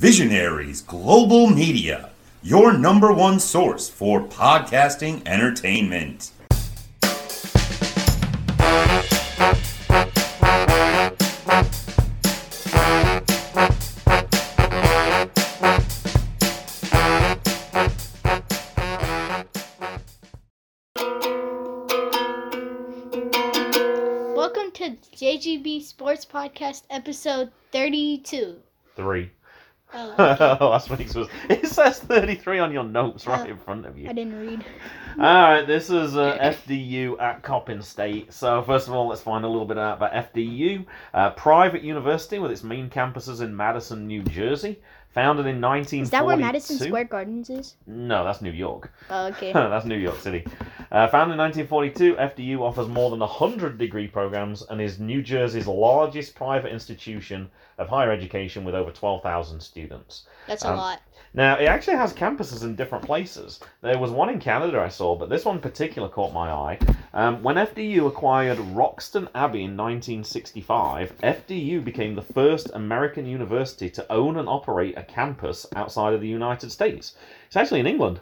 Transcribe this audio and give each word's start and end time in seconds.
Visionaries 0.00 0.80
Global 0.80 1.46
Media, 1.50 2.08
your 2.42 2.72
number 2.72 3.12
one 3.12 3.38
source 3.38 3.86
for 3.86 4.22
podcasting 4.22 5.20
entertainment. 5.26 6.32
Welcome 24.34 24.70
to 24.72 24.96
JGB 25.14 25.82
Sports 25.82 26.24
Podcast 26.24 26.84
episode 26.88 27.52
32. 27.72 28.56
Three. 28.96 29.30
Oh, 29.92 30.14
Last 30.60 30.90
week's 30.90 31.14
was. 31.14 31.28
It 31.48 31.66
says 31.66 31.98
33 32.00 32.58
on 32.58 32.72
your 32.72 32.84
notes 32.84 33.26
right 33.26 33.46
Oh, 33.46 33.50
in 33.50 33.58
front 33.58 33.86
of 33.86 33.98
you. 33.98 34.08
I 34.08 34.12
didn't 34.12 34.38
read. 34.38 34.64
Alright, 35.18 35.66
this 35.66 35.90
is 35.90 36.16
uh, 36.16 36.38
FDU 36.38 37.20
at 37.20 37.42
Coppin 37.42 37.82
State. 37.82 38.32
So, 38.32 38.62
first 38.62 38.86
of 38.88 38.94
all, 38.94 39.08
let's 39.08 39.20
find 39.22 39.44
a 39.44 39.48
little 39.48 39.66
bit 39.66 39.78
out 39.78 39.96
about 39.96 40.12
FDU. 40.32 40.86
Uh, 41.12 41.30
private 41.30 41.82
university 41.82 42.38
with 42.38 42.50
its 42.52 42.62
main 42.62 42.88
campuses 42.88 43.40
in 43.40 43.54
Madison, 43.56 44.06
New 44.06 44.22
Jersey. 44.22 44.78
Founded 45.14 45.46
in 45.46 45.60
1942. 45.60 46.02
Is 46.02 46.10
that 46.10 46.24
where 46.24 46.36
Madison 46.36 46.78
Square 46.78 47.04
Gardens 47.04 47.50
is? 47.50 47.74
No, 47.84 48.24
that's 48.24 48.40
New 48.40 48.52
York. 48.52 48.92
Oh, 49.10 49.26
okay. 49.26 49.52
That's 49.70 49.84
New 49.84 49.96
York 49.96 50.20
City. 50.20 50.44
Uh, 50.92 51.08
founded 51.08 51.34
in 51.34 51.66
1942, 51.66 52.14
FDU 52.14 52.60
offers 52.60 52.86
more 52.86 53.10
than 53.10 53.18
100 53.18 53.76
degree 53.76 54.06
programs 54.06 54.62
and 54.70 54.80
is 54.80 55.00
New 55.00 55.20
Jersey's 55.20 55.66
largest 55.66 56.36
private 56.36 56.72
institution 56.72 57.50
of 57.78 57.88
higher 57.88 58.12
education 58.12 58.62
with 58.62 58.76
over 58.76 58.92
12,000 58.92 59.60
students. 59.60 60.26
That's 60.46 60.64
a 60.64 60.70
um, 60.70 60.76
lot. 60.76 61.00
Now, 61.32 61.58
it 61.58 61.66
actually 61.66 61.96
has 61.96 62.12
campuses 62.12 62.64
in 62.64 62.74
different 62.74 63.04
places. 63.04 63.60
There 63.82 63.98
was 63.98 64.10
one 64.10 64.30
in 64.30 64.40
Canada 64.40 64.80
I 64.80 64.88
saw, 64.88 65.14
but 65.14 65.28
this 65.28 65.44
one 65.44 65.56
in 65.56 65.62
particular 65.62 66.08
caught 66.08 66.32
my 66.32 66.50
eye. 66.50 66.78
Um, 67.14 67.40
when 67.40 67.54
FDU 67.54 68.08
acquired 68.08 68.58
Wroxton 68.58 69.28
Abbey 69.32 69.62
in 69.62 69.76
1965, 69.76 71.16
FDU 71.22 71.84
became 71.84 72.16
the 72.16 72.22
first 72.22 72.70
American 72.74 73.26
university 73.26 73.88
to 73.90 74.12
own 74.12 74.38
and 74.38 74.48
operate 74.48 74.98
a 74.98 75.04
campus 75.04 75.66
outside 75.76 76.14
of 76.14 76.20
the 76.20 76.26
United 76.26 76.72
States. 76.72 77.14
It's 77.46 77.56
actually 77.56 77.80
in 77.80 77.86
England. 77.86 78.20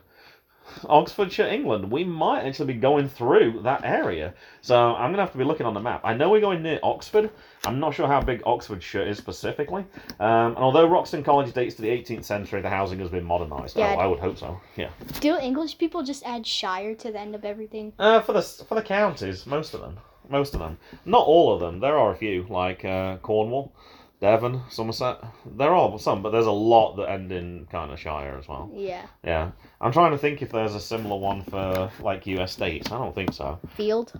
Oxfordshire, 0.89 1.47
England. 1.47 1.91
We 1.91 2.05
might 2.05 2.43
actually 2.43 2.73
be 2.75 2.81
going 2.81 3.09
through 3.09 3.61
that 3.63 3.85
area. 3.85 4.35
So 4.61 4.77
I'm 4.77 5.11
going 5.11 5.17
to 5.17 5.23
have 5.23 5.33
to 5.33 5.39
be 5.39 5.45
looking 5.45 5.67
on 5.67 5.75
the 5.75 5.81
map. 5.81 6.01
I 6.05 6.15
know 6.15 6.31
we're 6.31 6.41
going 6.41 6.63
near 6.63 6.79
Oxford. 6.83 7.31
I'm 7.65 7.81
not 7.81 7.95
sure 7.95 8.07
how 8.07 8.21
big 8.21 8.43
Oxfordshire 8.47 9.03
is 9.03 9.19
specifically. 9.19 9.85
Um, 10.21 10.49
and 10.49 10.59
although 10.59 10.87
Wroxton 10.87 11.25
College 11.25 11.53
dates 11.53 11.75
to 11.77 11.83
the 11.83 11.89
18th 11.89 12.25
century, 12.25 12.61
the 12.61 12.71
housing 12.71 12.99
has 13.01 13.09
been 13.09 13.25
modernised. 13.25 13.77
Yeah. 13.77 13.95
Oh, 13.97 14.01
I 14.01 14.07
would 14.07 14.21
hope 14.21 14.39
so. 14.39 14.61
Yeah. 14.77 14.91
Do 15.21 15.37
English 15.39 15.79
people 15.79 16.03
just 16.03 16.25
add 16.25 16.47
shire 16.47 16.95
to 16.95 17.13
the 17.13 17.19
end 17.19 17.35
of 17.35 17.45
everything? 17.45 17.93
Uh, 17.99 18.21
for 18.21 18.33
the 18.33 18.43
for 18.43 18.75
the 18.75 18.83
counties, 18.83 19.47
most 19.47 19.75
of 19.75 19.81
them, 19.81 19.99
most 20.29 20.55
of 20.55 20.61
them, 20.61 20.79
not 21.05 21.27
all 21.27 21.53
of 21.53 21.61
them. 21.61 21.81
There 21.81 21.97
are 21.97 22.13
a 22.13 22.17
few 22.17 22.47
like 22.49 22.85
uh, 22.85 23.17
Cornwall, 23.19 23.73
Devon, 24.21 24.63
Somerset. 24.69 25.23
There 25.47 25.71
are 25.71 25.99
some, 25.99 26.23
but 26.23 26.31
there's 26.31 26.47
a 26.47 26.51
lot 26.51 26.97
that 26.97 27.09
end 27.09 27.31
in 27.31 27.67
kind 27.71 27.93
of 27.93 28.01
Shire 28.01 28.37
as 28.39 28.49
well. 28.49 28.71
Yeah. 28.75 29.07
Yeah, 29.23 29.53
I'm 29.81 29.93
trying 29.93 30.11
to 30.13 30.19
think 30.19 30.43
if 30.43 30.51
there's 30.51 30.75
a 30.75 30.81
similar 30.81 31.17
one 31.17 31.43
for 31.43 31.91
like 32.01 32.27
U.S. 32.27 32.53
states. 32.53 32.91
I 32.91 32.99
don't 32.99 33.15
think 33.15 33.33
so. 33.33 33.61
Field. 33.77 34.13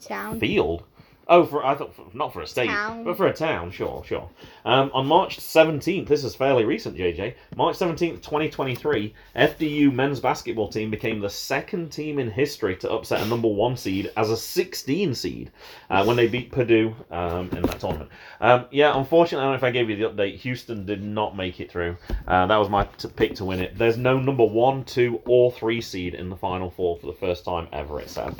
Town. 0.00 0.40
Field. 0.40 0.84
Oh, 1.28 1.44
for 1.46 1.64
I 1.64 1.74
thought 1.74 1.94
for, 1.94 2.04
not 2.12 2.32
for 2.32 2.42
a 2.42 2.46
state, 2.46 2.66
Town. 2.66 3.04
but 3.04 3.16
for 3.16 3.26
a 3.26 3.32
town. 3.32 3.70
Sure, 3.70 4.02
sure. 4.04 4.28
Um, 4.64 4.90
on 4.92 5.06
March 5.06 5.38
17th, 5.38 6.08
this 6.08 6.24
is 6.24 6.34
fairly 6.34 6.64
recent, 6.64 6.96
JJ. 6.96 7.34
March 7.56 7.76
17th, 7.76 8.22
2023, 8.22 9.14
FDU 9.36 9.92
men's 9.92 10.18
basketball 10.18 10.68
team 10.68 10.90
became 10.90 11.20
the 11.20 11.30
second 11.30 11.90
team 11.90 12.18
in 12.18 12.30
history 12.30 12.76
to 12.76 12.90
upset 12.90 13.20
a 13.20 13.26
number 13.26 13.48
one 13.48 13.76
seed 13.76 14.10
as 14.16 14.30
a 14.30 14.36
16 14.36 15.14
seed 15.14 15.52
uh, 15.90 16.04
when 16.04 16.16
they 16.16 16.26
beat 16.26 16.50
Purdue 16.50 16.94
um, 17.10 17.48
in 17.52 17.62
that 17.62 17.78
tournament. 17.78 18.10
Um, 18.40 18.66
yeah, 18.72 18.96
unfortunately, 18.96 19.42
I 19.42 19.44
don't 19.44 19.52
know 19.52 19.56
if 19.56 19.64
I 19.64 19.70
gave 19.70 19.90
you 19.90 19.96
the 19.96 20.10
update. 20.10 20.36
Houston 20.38 20.84
did 20.84 21.02
not 21.02 21.36
make 21.36 21.60
it 21.60 21.70
through. 21.70 21.96
Uh, 22.26 22.46
that 22.46 22.56
was 22.56 22.68
my 22.68 22.84
t- 22.98 23.08
pick 23.08 23.36
to 23.36 23.44
win 23.44 23.60
it. 23.60 23.78
There's 23.78 23.96
no 23.96 24.18
number 24.18 24.44
one, 24.44 24.84
two, 24.84 25.20
or 25.26 25.52
three 25.52 25.80
seed 25.80 26.14
in 26.14 26.30
the 26.30 26.36
final 26.36 26.70
four 26.70 26.98
for 26.98 27.06
the 27.06 27.12
first 27.12 27.44
time 27.44 27.68
ever. 27.72 28.00
It 28.00 28.10
said. 28.10 28.34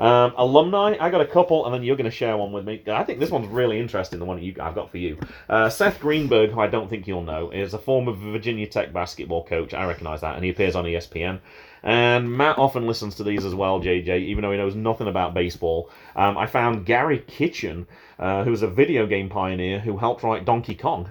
Um, 0.00 0.32
alumni, 0.38 0.96
I 0.98 1.10
got 1.10 1.20
a 1.20 1.26
couple, 1.26 1.66
and 1.66 1.74
then 1.74 1.82
you're 1.82 1.96
going 1.96 2.06
to 2.06 2.10
share 2.10 2.36
one 2.36 2.52
with 2.52 2.64
me. 2.64 2.82
I 2.88 3.04
think 3.04 3.20
this 3.20 3.30
one's 3.30 3.48
really 3.48 3.78
interesting. 3.78 4.18
The 4.18 4.24
one 4.24 4.42
you 4.42 4.56
I've 4.58 4.74
got 4.74 4.90
for 4.90 4.96
you. 4.96 5.18
Uh, 5.48 5.68
Seth 5.68 6.00
Greenberg, 6.00 6.50
who 6.50 6.60
I 6.60 6.68
don't 6.68 6.88
think 6.88 7.06
you'll 7.06 7.22
know, 7.22 7.50
is 7.50 7.74
a 7.74 7.78
former 7.78 8.12
Virginia 8.12 8.66
Tech 8.66 8.94
basketball 8.94 9.44
coach. 9.44 9.74
I 9.74 9.84
recognise 9.84 10.22
that, 10.22 10.36
and 10.36 10.42
he 10.42 10.50
appears 10.50 10.74
on 10.74 10.86
ESPN. 10.86 11.40
And 11.82 12.30
Matt 12.36 12.58
often 12.58 12.86
listens 12.86 13.14
to 13.16 13.24
these 13.24 13.44
as 13.44 13.54
well, 13.54 13.80
JJ, 13.80 14.20
even 14.26 14.42
though 14.42 14.50
he 14.52 14.58
knows 14.58 14.74
nothing 14.74 15.08
about 15.08 15.34
baseball. 15.34 15.90
Um, 16.14 16.36
I 16.36 16.46
found 16.46 16.84
Garry 16.84 17.20
Kitchen, 17.20 17.86
uh, 18.18 18.44
was 18.46 18.62
a 18.62 18.68
video 18.68 19.06
game 19.06 19.28
pioneer 19.28 19.80
who 19.80 19.96
helped 19.96 20.22
write 20.22 20.44
Donkey 20.44 20.74
Kong. 20.74 21.10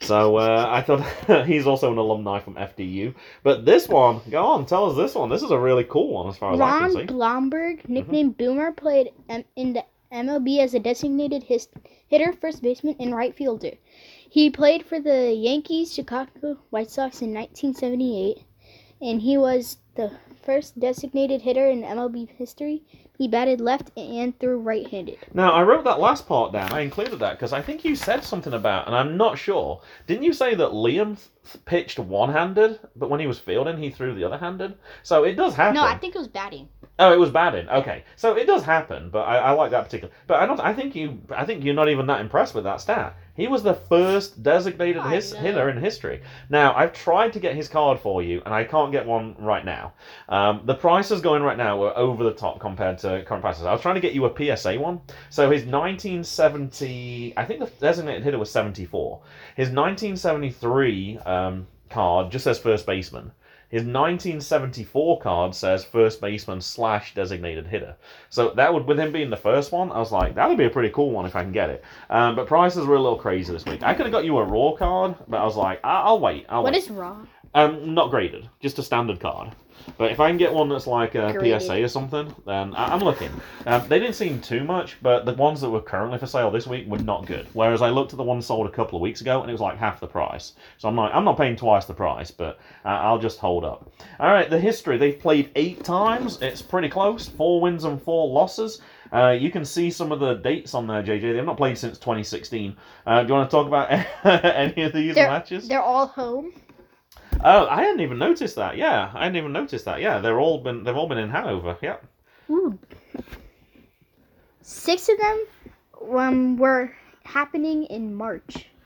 So 0.00 0.36
uh, 0.36 0.66
I 0.68 0.82
thought 0.82 1.46
he's 1.46 1.66
also 1.66 1.90
an 1.92 1.98
alumni 1.98 2.40
from 2.40 2.54
FDU. 2.54 3.14
But 3.42 3.64
this 3.64 3.88
one, 3.88 4.20
go 4.30 4.44
on, 4.44 4.66
tell 4.66 4.90
us 4.90 4.96
this 4.96 5.14
one. 5.14 5.28
This 5.28 5.42
is 5.42 5.50
a 5.50 5.58
really 5.58 5.84
cool 5.84 6.12
one 6.12 6.28
as 6.28 6.36
far 6.38 6.54
as 6.54 6.60
I 6.60 6.68
Ron 6.68 6.80
can 6.80 7.00
see. 7.00 7.04
Blomberg, 7.06 7.88
nicknamed 7.88 8.36
Boomer, 8.36 8.72
played 8.72 9.10
M- 9.28 9.44
in 9.56 9.72
the 9.72 9.84
MLB 10.12 10.60
as 10.60 10.74
a 10.74 10.78
designated 10.78 11.42
his- 11.42 11.68
hitter, 12.06 12.32
first 12.32 12.62
baseman, 12.62 12.96
and 13.00 13.14
right 13.14 13.34
fielder. 13.34 13.72
He 14.30 14.50
played 14.50 14.84
for 14.84 15.00
the 15.00 15.32
Yankees, 15.32 15.92
Chicago 15.92 16.58
White 16.70 16.90
Sox 16.90 17.22
in 17.22 17.32
1978, 17.34 18.38
and 19.00 19.20
he 19.20 19.36
was 19.38 19.78
the 19.98 20.12
first 20.44 20.78
designated 20.78 21.42
hitter 21.42 21.68
in 21.68 21.82
MLB 21.82 22.28
history. 22.38 22.82
He 23.18 23.26
batted 23.26 23.60
left 23.60 23.90
and 23.98 24.38
threw 24.38 24.56
right-handed. 24.60 25.18
Now, 25.34 25.50
I 25.52 25.64
wrote 25.64 25.82
that 25.84 25.98
last 25.98 26.28
part 26.28 26.52
down. 26.52 26.72
I 26.72 26.82
included 26.82 27.18
that 27.18 27.32
because 27.32 27.52
I 27.52 27.60
think 27.60 27.84
you 27.84 27.96
said 27.96 28.22
something 28.22 28.52
about, 28.52 28.86
and 28.86 28.94
I'm 28.94 29.16
not 29.16 29.38
sure. 29.38 29.82
Didn't 30.06 30.22
you 30.22 30.32
say 30.32 30.54
that 30.54 30.70
Liam 30.70 31.18
pitched 31.64 31.98
one-handed, 31.98 32.80
but 32.96 33.10
when 33.10 33.20
he 33.20 33.26
was 33.26 33.38
fielding, 33.38 33.78
he 33.78 33.90
threw 33.90 34.14
the 34.14 34.24
other-handed? 34.24 34.74
So 35.02 35.24
it 35.24 35.34
does 35.34 35.54
happen. 35.54 35.74
No, 35.74 35.84
I 35.84 35.96
think 35.96 36.14
it 36.14 36.18
was 36.18 36.28
batting. 36.28 36.68
Oh, 37.00 37.12
it 37.12 37.18
was 37.18 37.30
batting. 37.30 37.68
Okay, 37.68 38.04
so 38.16 38.36
it 38.36 38.46
does 38.46 38.64
happen, 38.64 39.10
but 39.10 39.20
I, 39.20 39.36
I 39.36 39.50
like 39.52 39.70
that 39.70 39.84
particular. 39.84 40.12
But 40.26 40.40
I 40.40 40.46
don't. 40.46 40.58
I 40.60 40.74
think 40.74 40.96
you. 40.96 41.20
I 41.30 41.44
think 41.44 41.64
you're 41.64 41.74
not 41.74 41.88
even 41.88 42.06
that 42.06 42.20
impressed 42.20 42.54
with 42.54 42.64
that 42.64 42.80
stat. 42.80 43.16
He 43.38 43.46
was 43.46 43.62
the 43.62 43.74
first 43.74 44.42
designated 44.42 45.00
I 45.00 45.14
his, 45.14 45.32
know. 45.32 45.38
hitter 45.38 45.68
in 45.70 45.78
history. 45.80 46.22
Now 46.50 46.74
I've 46.74 46.92
tried 46.92 47.32
to 47.34 47.38
get 47.38 47.54
his 47.54 47.68
card 47.68 48.00
for 48.00 48.20
you, 48.20 48.42
and 48.44 48.52
I 48.52 48.64
can't 48.64 48.90
get 48.90 49.06
one 49.06 49.36
right 49.38 49.64
now. 49.64 49.92
Um, 50.28 50.62
the 50.64 50.74
prices 50.74 51.20
going 51.20 51.44
right 51.44 51.56
now 51.56 51.78
were 51.78 51.96
over 51.96 52.24
the 52.24 52.32
top 52.32 52.58
compared 52.58 52.98
to 52.98 53.22
current 53.22 53.42
prices. 53.42 53.64
I 53.64 53.70
was 53.70 53.80
trying 53.80 53.94
to 53.94 54.00
get 54.00 54.12
you 54.12 54.24
a 54.24 54.56
PSA 54.56 54.80
one. 54.80 55.00
So 55.30 55.48
his 55.52 55.62
1970, 55.62 57.34
I 57.36 57.44
think 57.44 57.60
the 57.60 57.66
designated 57.78 58.24
hitter 58.24 58.38
was 58.40 58.50
74. 58.50 59.20
His 59.54 59.68
1973 59.68 61.20
um, 61.38 61.66
card 61.90 62.30
just 62.30 62.44
says 62.44 62.58
first 62.58 62.86
baseman. 62.86 63.32
His 63.70 63.82
1974 63.82 65.20
card 65.20 65.54
says 65.54 65.84
first 65.84 66.20
baseman 66.22 66.60
slash 66.62 67.14
designated 67.14 67.66
hitter. 67.66 67.96
So 68.30 68.50
that 68.56 68.72
would, 68.72 68.86
with 68.86 68.98
him 68.98 69.12
being 69.12 69.28
the 69.30 69.36
first 69.36 69.72
one, 69.72 69.92
I 69.92 69.98
was 69.98 70.10
like, 70.12 70.34
that 70.36 70.48
would 70.48 70.56
be 70.56 70.64
a 70.64 70.70
pretty 70.70 70.88
cool 70.90 71.10
one 71.10 71.26
if 71.26 71.36
I 71.36 71.42
can 71.42 71.52
get 71.52 71.68
it. 71.68 71.84
Um, 72.08 72.34
but 72.34 72.46
prices 72.46 72.86
were 72.86 72.94
a 72.96 73.00
little 73.02 73.18
crazy 73.18 73.52
this 73.52 73.66
week. 73.66 73.82
I 73.82 73.92
could 73.94 74.06
have 74.06 74.12
got 74.12 74.24
you 74.24 74.38
a 74.38 74.44
raw 74.44 74.72
card, 74.72 75.16
but 75.28 75.38
I 75.38 75.44
was 75.44 75.56
like, 75.56 75.80
I- 75.84 76.00
I'll 76.02 76.20
wait. 76.20 76.46
I'll 76.48 76.62
What 76.62 76.72
wait. 76.72 76.82
is 76.82 76.90
raw? 76.90 77.16
Um, 77.54 77.94
not 77.94 78.10
graded, 78.10 78.48
just 78.60 78.78
a 78.78 78.82
standard 78.82 79.20
card. 79.20 79.54
But 79.96 80.12
if 80.12 80.20
I 80.20 80.28
can 80.28 80.36
get 80.36 80.52
one 80.52 80.68
that's 80.68 80.86
like 80.86 81.14
a 81.14 81.32
Graded. 81.32 81.62
PSA 81.62 81.82
or 81.82 81.88
something, 81.88 82.34
then 82.46 82.74
I- 82.74 82.92
I'm 82.92 83.00
looking. 83.00 83.30
Um, 83.66 83.82
they 83.88 83.98
didn't 83.98 84.14
seem 84.14 84.40
too 84.40 84.62
much, 84.64 84.96
but 85.02 85.24
the 85.24 85.32
ones 85.34 85.60
that 85.60 85.70
were 85.70 85.80
currently 85.80 86.18
for 86.18 86.26
sale 86.26 86.50
this 86.50 86.66
week 86.66 86.86
were 86.86 86.98
not 86.98 87.26
good. 87.26 87.46
Whereas 87.52 87.82
I 87.82 87.90
looked 87.90 88.12
at 88.12 88.16
the 88.16 88.22
ones 88.24 88.46
sold 88.46 88.66
a 88.66 88.70
couple 88.70 88.96
of 88.96 89.02
weeks 89.02 89.20
ago, 89.20 89.40
and 89.40 89.48
it 89.50 89.52
was 89.52 89.60
like 89.60 89.78
half 89.78 90.00
the 90.00 90.06
price. 90.06 90.52
So 90.78 90.88
I'm 90.88 90.96
like, 90.96 91.12
I'm 91.14 91.24
not 91.24 91.36
paying 91.36 91.56
twice 91.56 91.84
the 91.86 91.94
price, 91.94 92.30
but 92.30 92.58
uh, 92.84 92.88
I'll 92.88 93.18
just 93.18 93.38
hold 93.38 93.64
up. 93.64 93.90
All 94.20 94.28
right, 94.32 94.48
the 94.50 94.58
history. 94.60 94.98
They've 94.98 95.18
played 95.18 95.50
eight 95.56 95.82
times. 95.84 96.40
It's 96.42 96.62
pretty 96.62 96.88
close. 96.88 97.28
Four 97.28 97.60
wins 97.60 97.84
and 97.84 98.00
four 98.02 98.28
losses. 98.28 98.80
Uh, 99.12 99.30
you 99.30 99.50
can 99.50 99.64
see 99.64 99.90
some 99.90 100.12
of 100.12 100.20
the 100.20 100.34
dates 100.34 100.74
on 100.74 100.86
there, 100.86 101.02
JJ. 101.02 101.32
They've 101.32 101.44
not 101.44 101.56
played 101.56 101.78
since 101.78 101.96
2016. 101.98 102.76
Uh, 103.06 103.22
do 103.22 103.28
you 103.28 103.34
want 103.34 103.50
to 103.50 103.56
talk 103.56 103.66
about 103.66 103.90
any 104.24 104.82
of 104.82 104.92
these 104.92 105.14
They're, 105.14 105.28
matches? 105.30 105.66
they're 105.66 105.80
all 105.82 106.06
home. 106.08 106.52
Oh, 107.44 107.66
I 107.68 107.82
hadn't 107.82 108.00
even 108.00 108.18
noticed 108.18 108.56
that. 108.56 108.76
Yeah, 108.76 109.10
I 109.14 109.24
hadn't 109.24 109.36
even 109.36 109.52
noticed 109.52 109.84
that. 109.84 110.00
Yeah, 110.00 110.18
they're 110.18 110.40
all 110.40 110.58
been 110.58 110.84
they've 110.84 110.96
all 110.96 111.08
been 111.08 111.18
in 111.18 111.30
Hanover. 111.30 111.76
Yeah. 111.82 111.96
Ooh. 112.50 112.78
Six 114.62 115.08
of 115.08 115.18
them 115.18 115.44
um, 116.16 116.56
were 116.56 116.92
happening 117.24 117.84
in 117.84 118.14
March. 118.14 118.66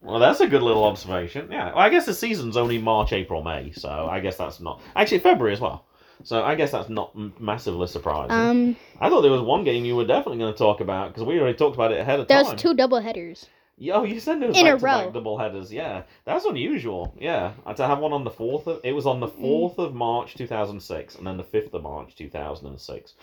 Well, 0.00 0.20
that's 0.20 0.40
a 0.40 0.46
good 0.46 0.62
little 0.62 0.84
observation. 0.84 1.50
Yeah. 1.50 1.66
Well, 1.66 1.78
I 1.78 1.88
guess 1.90 2.06
the 2.06 2.14
season's 2.14 2.56
only 2.56 2.78
March, 2.78 3.12
April, 3.12 3.42
May, 3.42 3.72
so 3.72 4.08
I 4.10 4.20
guess 4.20 4.36
that's 4.36 4.60
not 4.60 4.80
actually 4.94 5.18
February 5.18 5.52
as 5.52 5.60
well. 5.60 5.84
So 6.22 6.42
I 6.42 6.54
guess 6.54 6.70
that's 6.70 6.88
not 6.88 7.10
m- 7.16 7.34
massively 7.38 7.86
surprising. 7.88 8.30
Um, 8.30 8.76
I 9.00 9.08
thought 9.08 9.22
there 9.22 9.32
was 9.32 9.42
one 9.42 9.64
game 9.64 9.84
you 9.84 9.96
were 9.96 10.06
definitely 10.06 10.38
going 10.38 10.52
to 10.52 10.58
talk 10.58 10.80
about 10.80 11.08
because 11.12 11.24
we 11.24 11.38
already 11.38 11.58
talked 11.58 11.74
about 11.74 11.92
it 11.92 12.00
ahead 12.00 12.20
of 12.20 12.28
there 12.28 12.42
time. 12.42 12.52
was 12.52 12.62
two 12.62 12.74
double 12.74 13.00
headers. 13.00 13.46
Yeah, 13.80 13.94
Oh, 13.94 14.02
you 14.02 14.18
said 14.18 14.42
it 14.42 14.48
was 14.48 14.56
In 14.58 14.66
a 14.66 14.70
back 14.72 14.78
to 14.80 14.84
back 14.84 15.04
row. 15.06 15.10
double 15.12 15.38
headers. 15.38 15.72
Yeah, 15.72 16.02
that's 16.24 16.44
unusual. 16.44 17.14
Yeah, 17.18 17.52
Uh, 17.64 17.74
to 17.74 17.86
have 17.86 18.00
one 18.00 18.12
on 18.12 18.24
the 18.24 18.30
fourth 18.30 18.66
of 18.66 18.80
it 18.82 18.92
was 18.92 19.06
on 19.06 19.20
the 19.20 19.28
Mm. 19.28 19.40
fourth 19.40 19.78
of 19.78 19.94
March 19.94 20.34
two 20.34 20.46
thousand 20.48 20.80
six, 20.80 21.14
and 21.14 21.26
then 21.26 21.36
the 21.36 21.44
fifth 21.44 21.72
of 21.74 21.82
March 21.82 22.16
two 22.16 22.28
thousand 22.28 22.66
and 22.68 22.80
six. 22.80 23.14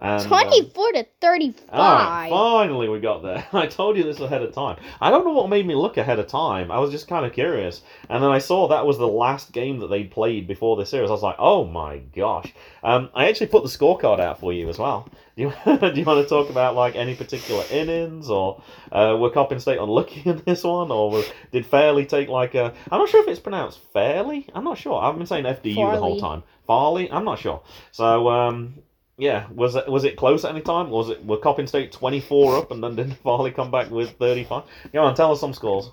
And, 0.00 0.22
um, 0.22 0.28
24 0.28 0.92
to 0.92 1.06
35. 1.20 1.78
Alright, 1.78 2.30
finally 2.30 2.88
we 2.88 3.00
got 3.00 3.22
there. 3.22 3.46
I 3.52 3.66
told 3.66 3.98
you 3.98 4.02
this 4.02 4.18
ahead 4.18 4.42
of 4.42 4.54
time. 4.54 4.78
I 5.00 5.10
don't 5.10 5.26
know 5.26 5.32
what 5.32 5.50
made 5.50 5.66
me 5.66 5.74
look 5.74 5.98
ahead 5.98 6.18
of 6.18 6.26
time. 6.26 6.70
I 6.70 6.78
was 6.78 6.90
just 6.90 7.06
kind 7.06 7.26
of 7.26 7.34
curious. 7.34 7.82
And 8.08 8.22
then 8.22 8.30
I 8.30 8.38
saw 8.38 8.68
that 8.68 8.86
was 8.86 8.96
the 8.96 9.06
last 9.06 9.52
game 9.52 9.78
that 9.80 9.88
they'd 9.88 10.10
played 10.10 10.46
before 10.46 10.76
this 10.76 10.88
series. 10.88 11.10
I 11.10 11.12
was 11.12 11.22
like, 11.22 11.36
oh 11.38 11.66
my 11.66 11.98
gosh. 11.98 12.52
Um, 12.82 13.10
I 13.14 13.28
actually 13.28 13.48
put 13.48 13.62
the 13.62 13.68
scorecard 13.68 14.20
out 14.20 14.40
for 14.40 14.54
you 14.54 14.70
as 14.70 14.78
well. 14.78 15.08
Do 15.36 15.44
you, 15.44 15.52
do 15.64 15.98
you 15.98 16.04
want 16.04 16.22
to 16.22 16.28
talk 16.28 16.50
about 16.50 16.74
like 16.74 16.96
any 16.96 17.14
particular 17.14 17.64
innings 17.70 18.28
or 18.28 18.62
uh, 18.92 19.16
were 19.18 19.30
Coppin 19.30 19.58
State 19.58 19.78
unlucky 19.78 20.22
in 20.28 20.42
this 20.44 20.64
one 20.64 20.90
or 20.90 21.10
were, 21.10 21.24
did 21.50 21.64
Fairley 21.64 22.04
take 22.04 22.28
like 22.28 22.54
a... 22.54 22.74
I'm 22.90 22.98
not 22.98 23.08
sure 23.08 23.22
if 23.22 23.28
it's 23.28 23.40
pronounced 23.40 23.80
Fairly. 23.94 24.48
I'm 24.54 24.64
not 24.64 24.76
sure. 24.76 25.00
I've 25.00 25.16
been 25.16 25.26
saying 25.26 25.44
FDU 25.44 25.92
the 25.92 25.98
whole 25.98 26.20
time. 26.20 26.42
Farley? 26.66 27.10
I'm 27.10 27.24
not 27.24 27.38
sure. 27.38 27.62
So, 27.90 28.28
um, 28.28 28.74
yeah, 29.20 29.46
was 29.54 29.76
it 29.76 29.86
was 29.88 30.04
it 30.04 30.16
close 30.16 30.44
at 30.44 30.50
any 30.52 30.60
time? 30.62 30.90
Was 30.90 31.10
it 31.10 31.24
were 31.24 31.36
Coppin 31.36 31.66
State 31.66 31.92
twenty 31.92 32.20
four 32.20 32.56
up 32.56 32.70
and 32.72 32.82
then 32.82 32.96
did 32.96 33.16
Farley 33.18 33.50
come 33.58 33.70
back 33.70 33.90
with 33.90 34.10
thirty 34.18 34.44
five? 34.44 34.64
Go 34.92 35.02
on, 35.02 35.14
tell 35.14 35.30
us 35.32 35.40
some 35.40 35.52
scores. 35.52 35.90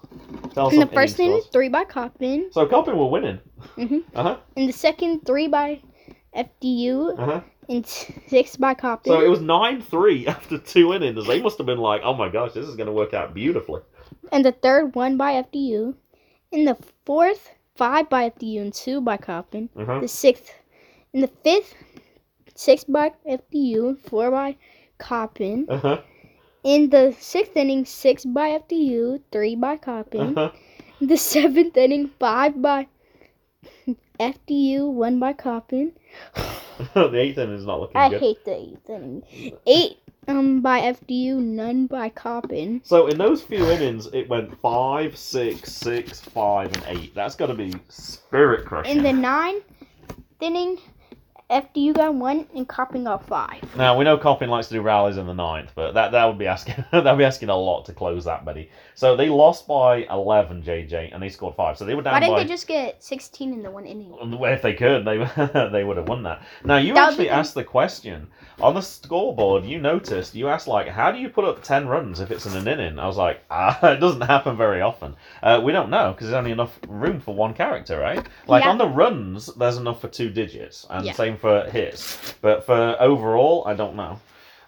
Tell 0.53 0.68
us 0.68 0.74
In 0.74 0.79
the 0.79 0.88
first 0.88 1.19
inning 1.19 1.38
scores. 1.41 1.47
three 1.51 1.69
by 1.69 1.83
Coppin. 1.83 2.50
So 2.51 2.65
Coppin 2.65 2.97
were 2.97 3.07
winning. 3.09 3.39
Mhm. 3.77 4.03
Uh 4.15 4.24
huh. 4.24 4.38
In 4.56 4.65
the 4.68 4.74
second, 4.74 5.25
three 5.25 5.47
by 5.47 5.81
FDU. 6.35 7.19
Uh 7.19 7.25
huh. 7.25 7.41
And 7.69 7.85
six 8.27 8.56
by 8.56 8.74
Coppin. 8.74 9.12
So 9.12 9.21
it 9.21 9.27
was 9.29 9.41
nine 9.41 9.81
three 9.81 10.25
after 10.35 10.57
two 10.57 10.94
innings. 10.94 11.27
They 11.27 11.41
must 11.41 11.57
have 11.57 11.68
been 11.68 11.79
like, 11.79 12.01
oh 12.03 12.13
my 12.13 12.29
gosh, 12.29 12.53
this 12.53 12.68
is 12.68 12.75
going 12.75 12.88
to 12.88 12.94
work 12.94 13.13
out 13.13 13.33
beautifully. 13.33 13.81
and 14.31 14.45
the 14.45 14.51
third, 14.53 14.95
one 14.95 15.18
by 15.18 15.33
FDU. 15.44 15.94
In 16.51 16.63
the 16.63 16.77
fourth, 17.06 17.51
five 17.75 18.09
by 18.09 18.29
FDU 18.29 18.62
and 18.62 18.74
two 18.74 19.01
by 19.01 19.18
Coppin. 19.18 19.69
Uh 19.77 19.83
huh. 19.85 20.00
The 20.00 20.07
sixth, 20.07 20.50
in 21.13 21.19
the 21.21 21.27
fifth, 21.44 21.74
six 22.57 22.83
by 22.83 23.13
FDU, 23.25 23.98
four 24.09 24.31
by 24.31 24.57
Coppin. 24.98 25.65
Uh 25.69 25.77
huh. 25.77 26.01
In 26.63 26.89
the 26.89 27.15
sixth 27.19 27.56
inning, 27.56 27.86
six 27.86 28.25
by 28.25 28.59
FDU, 28.59 29.21
three 29.31 29.56
by 29.56 29.77
Coppin. 29.77 30.38
Uh-huh. 30.38 30.51
In 31.00 31.07
the 31.07 31.18
seventh 31.33 31.77
inning, 31.77 32.09
five 32.19 32.62
by 32.62 32.88
FDU, 34.19 34.92
one 34.92 35.19
by 35.19 35.33
Coppin. 35.33 35.94
the 36.94 37.18
eighth 37.18 37.38
inning 37.38 37.56
is 37.56 37.65
not 37.65 37.80
looking 37.80 37.98
I 37.98 38.09
good. 38.09 38.18
I 38.18 38.19
hate 38.19 38.45
the 38.45 38.56
eighth 38.56 38.89
inning. 38.89 39.24
Eight 39.65 40.00
um 40.27 40.62
by 40.62 40.81
FDU, 40.81 41.38
none 41.38 41.88
by 41.88 42.10
Coppin. 42.10 42.81
So 42.83 43.07
in 43.07 43.18
those 43.18 43.42
few 43.42 43.69
innings, 43.69 44.07
it 44.07 44.27
went 44.27 44.60
five, 44.60 45.15
six, 45.15 45.71
six, 45.71 46.19
five, 46.19 46.74
and 46.74 46.83
eight. 46.88 47.15
That's 47.15 47.36
got 47.36 47.48
to 47.48 47.53
be 47.53 47.74
spirit 47.88 48.65
crushing. 48.65 48.98
In 48.98 49.03
the 49.03 49.13
ninth 49.13 49.63
inning, 50.42 50.80
FDU 51.50 51.94
got 51.94 52.14
one 52.14 52.46
and 52.54 52.68
Coppin 52.68 53.06
got 53.06 53.26
five. 53.26 53.64
Now 53.78 53.98
we 53.98 54.04
know 54.04 54.18
Coppin 54.18 54.50
likes 54.50 54.68
to 54.68 54.74
do 54.74 54.82
rallies 54.82 55.16
in 55.16 55.28
the 55.28 55.34
ninth, 55.34 55.72
but 55.76 55.94
that 55.94 56.12
that 56.12 56.26
would 56.26 56.38
be 56.38 56.46
asking 56.46 56.84
that 56.92 57.06
would 57.06 57.18
be 57.18 57.24
asking 57.24 57.48
a 57.48 57.56
lot 57.56 57.86
to 57.86 57.94
close 57.94 58.26
that, 58.26 58.44
buddy. 58.44 58.70
So 58.96 59.16
they 59.16 59.30
lost 59.30 59.66
by 59.66 60.00
eleven, 60.12 60.62
JJ, 60.62 61.14
and 61.14 61.24
they 61.24 61.30
scored 61.30 61.56
five. 61.56 61.78
So 61.78 61.86
they 61.86 61.96
were 61.96 62.02
down 62.02 62.14
Why 62.16 62.20
didn't 62.20 62.36
by. 62.36 62.44
they 62.44 62.50
just 62.50 62.68
get 62.68 63.02
16 63.02 63.54
in 63.54 63.64
the 63.64 63.72
one 63.72 63.86
inning? 63.86 64.14
If 64.22 64.62
they 64.62 64.74
could, 64.74 65.06
they 65.06 65.18
they 65.72 65.86
would 65.86 65.96
have 65.96 66.10
won 66.10 66.24
that. 66.24 66.44
Now 66.66 66.78
you 66.78 66.94
That 66.96 67.10
actually 67.10 67.30
asked 67.30 67.54
the 67.54 67.64
question 67.64 68.28
on 68.60 68.74
the 68.76 68.82
scoreboard. 68.82 69.64
You 69.64 69.80
noticed 69.80 70.36
you 70.36 70.50
asked 70.50 70.68
like, 70.68 70.90
how 70.90 71.12
do 71.14 71.20
you 71.20 71.30
put 71.30 71.46
up 71.46 71.64
ten 71.64 71.88
runs 71.88 72.20
if 72.20 72.30
it's 72.30 72.46
in 72.46 72.58
an 72.58 72.68
inning? 72.68 73.00
I 73.00 73.08
was 73.08 73.16
like, 73.16 73.42
ah, 73.50 73.92
it 73.92 74.02
doesn't 74.02 74.20
happen 74.22 74.58
very 74.58 74.82
often. 74.82 75.16
Uh, 75.42 75.62
we 75.64 75.72
don't 75.72 75.90
know 75.90 76.12
because 76.12 76.28
there's 76.28 76.38
only 76.38 76.52
enough 76.52 76.78
room 76.90 77.22
for 77.22 77.34
one 77.34 77.54
character, 77.54 77.98
right? 78.00 78.28
Like 78.48 78.66
Yeah. 78.66 78.72
on 78.72 78.78
the 78.78 78.88
runs, 78.90 79.46
there's 79.56 79.78
enough 79.78 80.02
for 80.02 80.10
two 80.10 80.30
digits, 80.30 80.86
and 80.90 81.06
Yeah. 81.06 81.14
same 81.14 81.37
for 81.38 81.63
hits. 81.69 82.36
But 82.42 82.66
for 82.66 82.95
overall, 83.00 83.63
I 83.66 83.74
don't 83.74 83.95
know. 83.95 84.19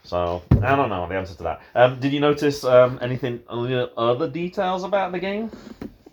So 0.03 0.41
I 0.63 0.75
don't 0.75 0.89
know 0.89 1.07
the 1.07 1.15
answer 1.15 1.35
to 1.35 1.43
that. 1.43 1.61
Um, 1.75 1.99
did 1.99 2.13
you 2.13 2.19
notice 2.19 2.63
um, 2.63 2.97
anything 3.01 3.41
other 3.47 4.29
details 4.29 4.83
about 4.83 5.11
the 5.11 5.19
game? 5.19 5.51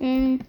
Mm. 0.00 0.44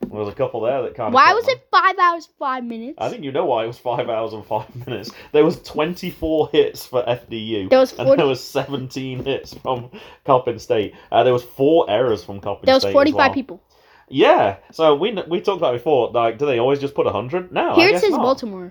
There 0.00 0.20
was 0.20 0.28
a 0.28 0.32
couple 0.36 0.60
there 0.60 0.82
that 0.82 0.94
kind 0.94 1.08
of. 1.08 1.14
Why 1.14 1.32
was 1.32 1.48
it 1.48 1.66
five 1.70 1.98
hours, 1.98 2.28
five 2.38 2.64
minutes? 2.64 2.98
I 2.98 3.08
think 3.08 3.24
you 3.24 3.32
know 3.32 3.46
why 3.46 3.64
it 3.64 3.66
was 3.68 3.78
five 3.78 4.10
hours 4.10 4.34
and 4.34 4.44
five 4.44 4.86
minutes. 4.86 5.10
There 5.32 5.44
was 5.44 5.62
twenty 5.62 6.10
four 6.10 6.50
hits 6.50 6.84
for 6.84 7.02
FDU. 7.04 7.70
There 7.70 7.78
was 7.78 7.92
and 7.92 8.06
40 8.06 8.16
there 8.18 8.26
was 8.26 8.44
seventeen 8.44 9.24
hits 9.24 9.54
from 9.54 9.90
Coppin 10.26 10.58
State. 10.58 10.94
Uh, 11.10 11.24
there 11.24 11.32
was 11.32 11.42
four 11.44 11.88
errors 11.88 12.22
from 12.22 12.40
Coppin 12.40 12.64
State. 12.64 12.66
There 12.66 12.74
was 12.74 12.92
45 12.92 13.16
well. 13.16 13.32
people. 13.32 13.62
Yeah, 14.08 14.56
so 14.70 14.94
we 14.94 15.12
we 15.28 15.40
talked 15.40 15.58
about 15.58 15.72
before. 15.72 16.10
Like, 16.10 16.36
do 16.36 16.44
they 16.44 16.58
always 16.58 16.78
just 16.78 16.94
put 16.94 17.06
hundred? 17.06 17.50
No, 17.50 17.74
Here 17.74 17.86
I 17.86 17.88
it 17.88 17.92
guess 17.92 18.00
says 18.02 18.10
not. 18.10 18.22
Baltimore. 18.22 18.70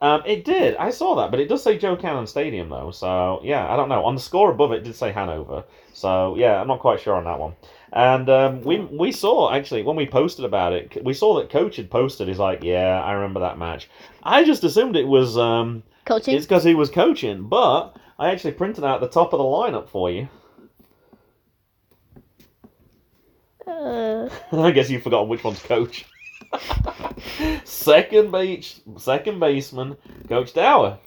Um, 0.00 0.22
it 0.24 0.44
did. 0.44 0.76
I 0.76 0.90
saw 0.90 1.16
that, 1.16 1.32
but 1.32 1.40
it 1.40 1.48
does 1.48 1.62
say 1.62 1.76
Joe 1.76 1.96
Cannon 1.96 2.26
Stadium 2.26 2.68
though. 2.68 2.92
So 2.92 3.40
yeah, 3.42 3.72
I 3.72 3.76
don't 3.76 3.88
know. 3.88 4.04
On 4.04 4.14
the 4.14 4.20
score 4.20 4.50
above 4.50 4.72
it 4.72 4.84
did 4.84 4.94
say 4.94 5.10
Hanover. 5.10 5.64
So 5.92 6.36
yeah, 6.36 6.60
I'm 6.60 6.68
not 6.68 6.78
quite 6.78 7.00
sure 7.00 7.14
on 7.16 7.24
that 7.24 7.38
one. 7.40 7.54
And 7.92 8.28
um, 8.28 8.62
we 8.62 8.78
we 8.78 9.10
saw 9.10 9.52
actually 9.52 9.82
when 9.82 9.96
we 9.96 10.06
posted 10.06 10.44
about 10.44 10.72
it, 10.72 11.04
we 11.04 11.14
saw 11.14 11.38
that 11.38 11.50
Coach 11.50 11.76
had 11.76 11.90
posted. 11.90 12.28
He's 12.28 12.38
like, 12.38 12.62
yeah, 12.62 13.02
I 13.02 13.12
remember 13.12 13.40
that 13.40 13.58
match. 13.58 13.88
I 14.22 14.44
just 14.44 14.62
assumed 14.62 14.94
it 14.94 15.08
was 15.08 15.36
um, 15.36 15.82
Coaching. 16.04 16.36
it's 16.36 16.46
because 16.46 16.62
he 16.62 16.74
was 16.74 16.90
coaching, 16.90 17.48
but 17.48 17.96
I 18.20 18.30
actually 18.30 18.52
printed 18.52 18.84
out 18.84 19.00
the 19.00 19.08
top 19.08 19.32
of 19.32 19.38
the 19.38 19.44
lineup 19.44 19.88
for 19.88 20.10
you. 20.10 20.28
Uh, 23.66 24.28
I 24.52 24.70
guess 24.70 24.90
you've 24.90 25.02
forgotten 25.02 25.28
which 25.28 25.42
one's 25.42 25.62
coach. 25.62 26.06
Second 27.64 28.30
base, 28.30 28.80
second 28.96 29.40
baseman, 29.40 29.96
Coach 30.28 30.54
Dower. 30.54 30.98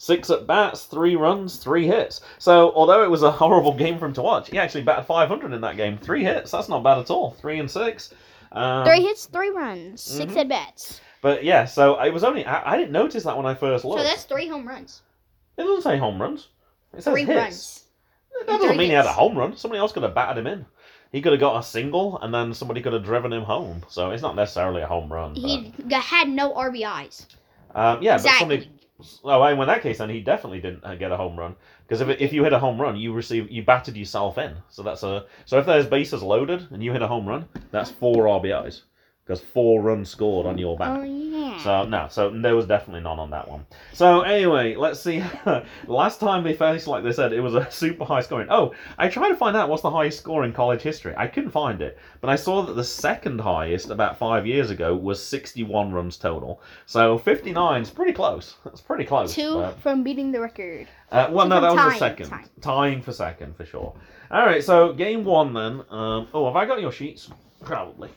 Six 0.00 0.30
at 0.30 0.46
bats, 0.46 0.84
three 0.84 1.16
runs, 1.16 1.56
three 1.56 1.84
hits. 1.84 2.20
So, 2.38 2.72
although 2.74 3.02
it 3.02 3.10
was 3.10 3.24
a 3.24 3.32
horrible 3.32 3.74
game 3.76 3.98
for 3.98 4.06
him 4.06 4.12
to 4.12 4.22
watch, 4.22 4.48
he 4.48 4.56
actually 4.56 4.84
batted 4.84 5.06
500 5.06 5.52
in 5.52 5.60
that 5.60 5.76
game. 5.76 5.98
Three 5.98 6.22
hits, 6.22 6.52
that's 6.52 6.68
not 6.68 6.84
bad 6.84 6.98
at 6.98 7.10
all. 7.10 7.32
Three 7.32 7.58
and 7.58 7.68
six. 7.68 8.14
Um, 8.52 8.86
three 8.86 9.02
hits, 9.02 9.26
three 9.26 9.50
runs, 9.50 10.00
6 10.02 10.32
mhm. 10.32 10.36
at 10.36 10.48
bats. 10.48 11.00
But 11.20 11.42
yeah, 11.42 11.64
so 11.64 12.00
it 12.00 12.14
was 12.14 12.22
only 12.22 12.44
I, 12.44 12.74
I 12.74 12.76
didn't 12.76 12.92
notice 12.92 13.24
that 13.24 13.36
when 13.36 13.44
I 13.44 13.54
first 13.54 13.84
looked. 13.84 14.00
So 14.00 14.04
that's 14.04 14.22
three 14.22 14.46
home 14.46 14.68
runs. 14.68 15.02
It 15.56 15.62
doesn't 15.62 15.82
say 15.82 15.98
home 15.98 16.22
runs. 16.22 16.48
It 16.96 17.02
says 17.02 17.12
Three 17.12 17.24
hits. 17.24 17.36
runs. 17.36 17.84
That 18.46 18.60
doesn't 18.60 18.76
mean 18.76 18.90
he 18.90 18.94
had 18.94 19.06
a 19.06 19.12
home 19.12 19.36
run. 19.36 19.56
Somebody 19.56 19.80
else 19.80 19.92
could 19.92 20.04
have 20.04 20.14
batted 20.14 20.38
him 20.38 20.46
in. 20.46 20.66
He 21.12 21.22
could 21.22 21.32
have 21.32 21.40
got 21.40 21.58
a 21.58 21.62
single, 21.62 22.18
and 22.20 22.32
then 22.32 22.52
somebody 22.52 22.82
could 22.82 22.92
have 22.92 23.04
driven 23.04 23.32
him 23.32 23.42
home. 23.42 23.82
So 23.88 24.10
it's 24.10 24.22
not 24.22 24.36
necessarily 24.36 24.82
a 24.82 24.86
home 24.86 25.10
run. 25.12 25.34
He 25.34 25.72
got, 25.88 26.02
had 26.02 26.28
no 26.28 26.52
RBIs. 26.52 27.26
Um, 27.74 28.02
yeah, 28.02 28.14
but 28.14 28.26
exactly. 28.26 28.38
somebody. 28.38 28.70
Oh, 29.22 29.40
well, 29.40 29.62
in 29.62 29.68
that 29.68 29.82
case, 29.82 29.98
then 29.98 30.10
he 30.10 30.20
definitely 30.20 30.60
didn't 30.60 30.84
uh, 30.84 30.96
get 30.96 31.12
a 31.12 31.16
home 31.16 31.38
run 31.38 31.54
because 31.86 32.00
if, 32.00 32.08
if 32.20 32.32
you 32.32 32.42
hit 32.42 32.52
a 32.52 32.58
home 32.58 32.80
run, 32.80 32.96
you 32.96 33.12
receive 33.12 33.48
you 33.50 33.62
batted 33.62 33.96
yourself 33.96 34.38
in. 34.38 34.56
So 34.70 34.82
that's 34.82 35.04
a 35.04 35.26
so 35.44 35.58
if 35.58 35.66
there's 35.66 35.86
bases 35.86 36.22
loaded 36.22 36.66
and 36.72 36.82
you 36.82 36.92
hit 36.92 37.02
a 37.02 37.06
home 37.06 37.26
run, 37.26 37.48
that's 37.70 37.90
four 37.90 38.24
RBIs 38.24 38.82
because 39.28 39.42
four 39.42 39.82
runs 39.82 40.08
scored 40.08 40.46
on 40.46 40.56
your 40.56 40.74
bat. 40.78 41.00
Oh, 41.00 41.02
yeah. 41.02 41.58
So 41.58 41.84
no, 41.84 42.06
so 42.08 42.30
there 42.30 42.56
was 42.56 42.64
definitely 42.64 43.02
none 43.02 43.18
on 43.18 43.28
that 43.30 43.46
one. 43.46 43.66
So 43.92 44.22
anyway, 44.22 44.74
let's 44.74 45.00
see. 45.00 45.22
Last 45.86 46.18
time 46.18 46.42
they 46.44 46.54
faced, 46.54 46.86
like 46.86 47.04
they 47.04 47.12
said, 47.12 47.34
it 47.34 47.40
was 47.40 47.54
a 47.54 47.70
super 47.70 48.06
high 48.06 48.22
scoring. 48.22 48.46
Oh, 48.50 48.74
I 48.96 49.08
tried 49.08 49.28
to 49.28 49.36
find 49.36 49.54
out 49.54 49.68
what's 49.68 49.82
the 49.82 49.90
highest 49.90 50.18
score 50.20 50.44
in 50.46 50.54
college 50.54 50.80
history. 50.80 51.12
I 51.16 51.26
couldn't 51.26 51.50
find 51.50 51.82
it, 51.82 51.98
but 52.22 52.30
I 52.30 52.36
saw 52.36 52.62
that 52.62 52.72
the 52.72 52.82
second 52.84 53.38
highest 53.38 53.90
about 53.90 54.16
five 54.16 54.46
years 54.46 54.70
ago 54.70 54.96
was 54.96 55.22
61 55.22 55.92
runs 55.92 56.16
total. 56.16 56.62
So 56.86 57.18
59 57.18 57.82
is 57.82 57.90
pretty 57.90 58.14
close. 58.14 58.54
That's 58.64 58.80
pretty 58.80 59.04
close. 59.04 59.34
Two 59.34 59.56
but- 59.56 59.78
from 59.80 60.02
beating 60.02 60.32
the 60.32 60.40
record. 60.40 60.88
uh, 61.12 61.28
well, 61.30 61.44
Two 61.44 61.50
no, 61.50 61.60
that 61.60 61.74
was 61.74 61.92
the 61.92 61.98
second. 61.98 62.30
tying. 62.30 62.46
Tying 62.62 63.02
for 63.02 63.12
second 63.12 63.56
for 63.56 63.66
sure. 63.66 63.94
All 64.30 64.46
right, 64.46 64.64
so 64.64 64.94
game 64.94 65.22
one 65.24 65.52
then. 65.52 65.82
Um, 65.90 66.28
oh, 66.32 66.46
have 66.46 66.56
I 66.56 66.64
got 66.64 66.80
your 66.80 66.92
sheets? 66.92 67.28
Probably. 67.62 68.08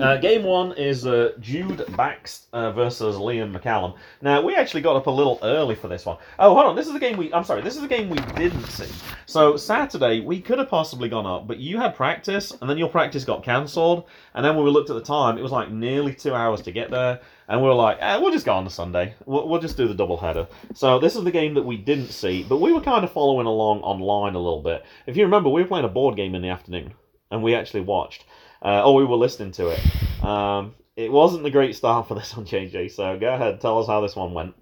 Uh, 0.00 0.16
game 0.16 0.44
one 0.44 0.72
is 0.74 1.06
uh, 1.06 1.32
Jude 1.40 1.84
Bax 1.96 2.46
uh, 2.52 2.70
versus 2.70 3.16
Liam 3.16 3.56
McCallum. 3.56 3.96
Now 4.22 4.40
we 4.40 4.54
actually 4.54 4.80
got 4.80 4.94
up 4.94 5.06
a 5.06 5.10
little 5.10 5.40
early 5.42 5.74
for 5.74 5.88
this 5.88 6.06
one. 6.06 6.18
Oh, 6.38 6.54
hold 6.54 6.66
on. 6.66 6.76
This 6.76 6.86
is 6.86 6.94
a 6.94 7.00
game 7.00 7.16
we. 7.16 7.32
I'm 7.32 7.42
sorry. 7.42 7.62
This 7.62 7.76
is 7.76 7.82
a 7.82 7.88
game 7.88 8.08
we 8.08 8.18
didn't 8.36 8.64
see. 8.66 8.88
So 9.26 9.56
Saturday 9.56 10.20
we 10.20 10.40
could 10.40 10.58
have 10.58 10.68
possibly 10.68 11.08
gone 11.08 11.26
up, 11.26 11.48
but 11.48 11.58
you 11.58 11.78
had 11.78 11.96
practice, 11.96 12.52
and 12.60 12.70
then 12.70 12.78
your 12.78 12.88
practice 12.88 13.24
got 13.24 13.42
cancelled, 13.42 14.04
and 14.34 14.44
then 14.44 14.54
when 14.54 14.64
we 14.64 14.70
looked 14.70 14.90
at 14.90 14.94
the 14.94 15.02
time, 15.02 15.36
it 15.36 15.42
was 15.42 15.52
like 15.52 15.70
nearly 15.70 16.14
two 16.14 16.34
hours 16.34 16.62
to 16.62 16.72
get 16.72 16.90
there, 16.90 17.20
and 17.48 17.60
we 17.60 17.66
were 17.66 17.74
like, 17.74 17.98
eh, 18.00 18.16
we'll 18.18 18.32
just 18.32 18.46
go 18.46 18.52
on 18.52 18.64
the 18.64 18.70
Sunday. 18.70 19.14
We'll, 19.26 19.48
we'll 19.48 19.60
just 19.60 19.76
do 19.76 19.88
the 19.88 19.94
double 19.94 20.16
header. 20.16 20.46
So 20.74 20.98
this 21.00 21.16
is 21.16 21.24
the 21.24 21.30
game 21.32 21.54
that 21.54 21.64
we 21.64 21.76
didn't 21.76 22.10
see, 22.10 22.44
but 22.44 22.60
we 22.60 22.72
were 22.72 22.80
kind 22.80 23.04
of 23.04 23.12
following 23.12 23.46
along 23.46 23.80
online 23.80 24.34
a 24.34 24.40
little 24.40 24.62
bit. 24.62 24.84
If 25.06 25.16
you 25.16 25.24
remember, 25.24 25.48
we 25.48 25.62
were 25.62 25.68
playing 25.68 25.86
a 25.86 25.88
board 25.88 26.14
game 26.14 26.34
in 26.34 26.42
the 26.42 26.50
afternoon, 26.50 26.94
and 27.30 27.42
we 27.42 27.54
actually 27.54 27.80
watched. 27.80 28.24
Uh, 28.62 28.82
oh, 28.84 28.92
we 28.92 29.04
were 29.04 29.16
listening 29.16 29.52
to 29.52 29.68
it. 29.68 30.24
Um, 30.24 30.74
it 30.96 31.12
wasn't 31.12 31.44
the 31.44 31.50
great 31.50 31.76
start 31.76 32.08
for 32.08 32.14
this 32.14 32.34
on 32.34 32.44
JJ. 32.44 32.90
So 32.90 33.18
go 33.18 33.32
ahead, 33.32 33.60
tell 33.60 33.78
us 33.78 33.86
how 33.86 34.00
this 34.00 34.16
one 34.16 34.34
went. 34.34 34.54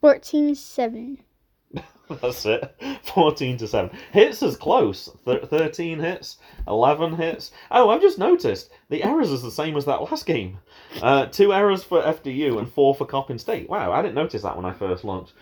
14 0.00 0.54
7. 0.54 1.18
That's 2.20 2.44
it. 2.46 2.74
14 3.02 3.58
to 3.58 3.68
7. 3.68 3.96
Hits 4.12 4.42
is 4.42 4.56
close. 4.56 5.10
Th- 5.24 5.44
13 5.44 6.00
hits, 6.00 6.38
11 6.66 7.14
hits. 7.14 7.52
Oh, 7.70 7.90
I've 7.90 8.00
just 8.00 8.18
noticed 8.18 8.70
the 8.88 9.04
errors 9.04 9.30
is 9.30 9.42
the 9.42 9.50
same 9.50 9.76
as 9.76 9.84
that 9.84 10.02
last 10.02 10.26
game. 10.26 10.58
Uh, 11.00 11.26
two 11.26 11.52
errors 11.52 11.84
for 11.84 12.02
FDU 12.02 12.58
and 12.58 12.72
four 12.72 12.94
for 12.94 13.06
Coppin 13.06 13.38
State. 13.38 13.68
Wow, 13.68 13.92
I 13.92 14.02
didn't 14.02 14.16
notice 14.16 14.42
that 14.42 14.56
when 14.56 14.64
I 14.64 14.72
first 14.72 15.04
looked. 15.04 15.32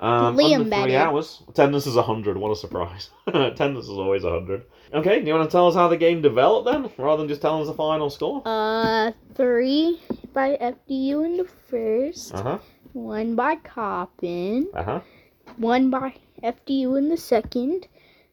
Um, 0.00 0.36
Liam 0.36 0.60
under 0.60 0.64
three 0.82 0.96
hours. 0.96 1.42
Attendance 1.48 1.86
is 1.86 1.94
100. 1.96 2.36
What 2.36 2.50
a 2.50 2.56
surprise. 2.56 3.10
Attendance 3.26 3.84
is 3.84 3.90
always 3.90 4.24
100. 4.24 4.64
Okay, 4.92 5.20
do 5.20 5.26
you 5.26 5.34
want 5.34 5.48
to 5.48 5.52
tell 5.52 5.68
us 5.68 5.74
how 5.74 5.88
the 5.88 5.96
game 5.96 6.20
developed 6.20 6.66
then, 6.66 6.90
rather 6.98 7.18
than 7.22 7.28
just 7.28 7.40
telling 7.42 7.62
us 7.62 7.68
the 7.68 7.74
final 7.74 8.10
score? 8.10 8.42
Uh, 8.44 9.12
three 9.34 10.00
by 10.32 10.56
FDU 10.60 11.24
in 11.24 11.36
the 11.36 11.48
first, 11.70 12.34
Uh 12.34 12.42
huh. 12.42 12.58
one 12.92 13.34
by 13.36 13.56
Coppin, 13.56 14.68
Uh 14.74 14.82
huh. 14.82 15.00
one 15.56 15.90
by 15.90 16.14
FDU 16.42 16.98
in 16.98 17.08
the 17.08 17.16
second, 17.16 17.86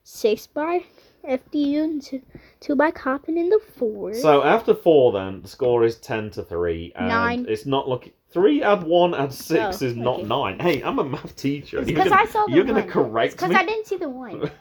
six 0.03 0.47
by 0.47 0.83
FDU 1.27 1.83
and 1.83 2.01
two, 2.01 2.21
two 2.59 2.75
by 2.75 2.91
Coppin 2.91 3.37
in 3.37 3.49
the 3.49 3.59
fourth. 3.77 4.17
So 4.19 4.43
after 4.43 4.73
four, 4.73 5.11
then 5.11 5.41
the 5.41 5.47
score 5.47 5.83
is 5.83 5.97
ten 5.97 6.29
to 6.31 6.43
three, 6.43 6.91
and 6.95 7.07
Nine. 7.07 7.45
it's 7.47 7.65
not 7.65 7.87
looking. 7.87 8.13
Three 8.31 8.63
add 8.63 8.83
one 8.83 9.13
add 9.13 9.33
six 9.33 9.81
Oh, 9.81 9.85
is 9.85 9.95
not 9.95 10.19
okay. 10.19 10.27
nine. 10.27 10.59
Hey, 10.59 10.81
I'm 10.81 10.99
a 10.99 11.03
math 11.03 11.35
teacher. 11.35 11.77
You're 11.77 11.85
because 11.85 12.11
I 12.11 12.25
saw 12.25 12.45
the 12.45 12.53
you're 12.53 12.65
one. 12.65 12.75
gonna 12.75 12.87
correct 12.87 13.33
Because. 13.33 13.51
I 13.53 13.65
didn't 13.65 13.87
see 13.87 13.97
the 13.97 14.09
one. 14.09 14.43
Are 14.43 14.51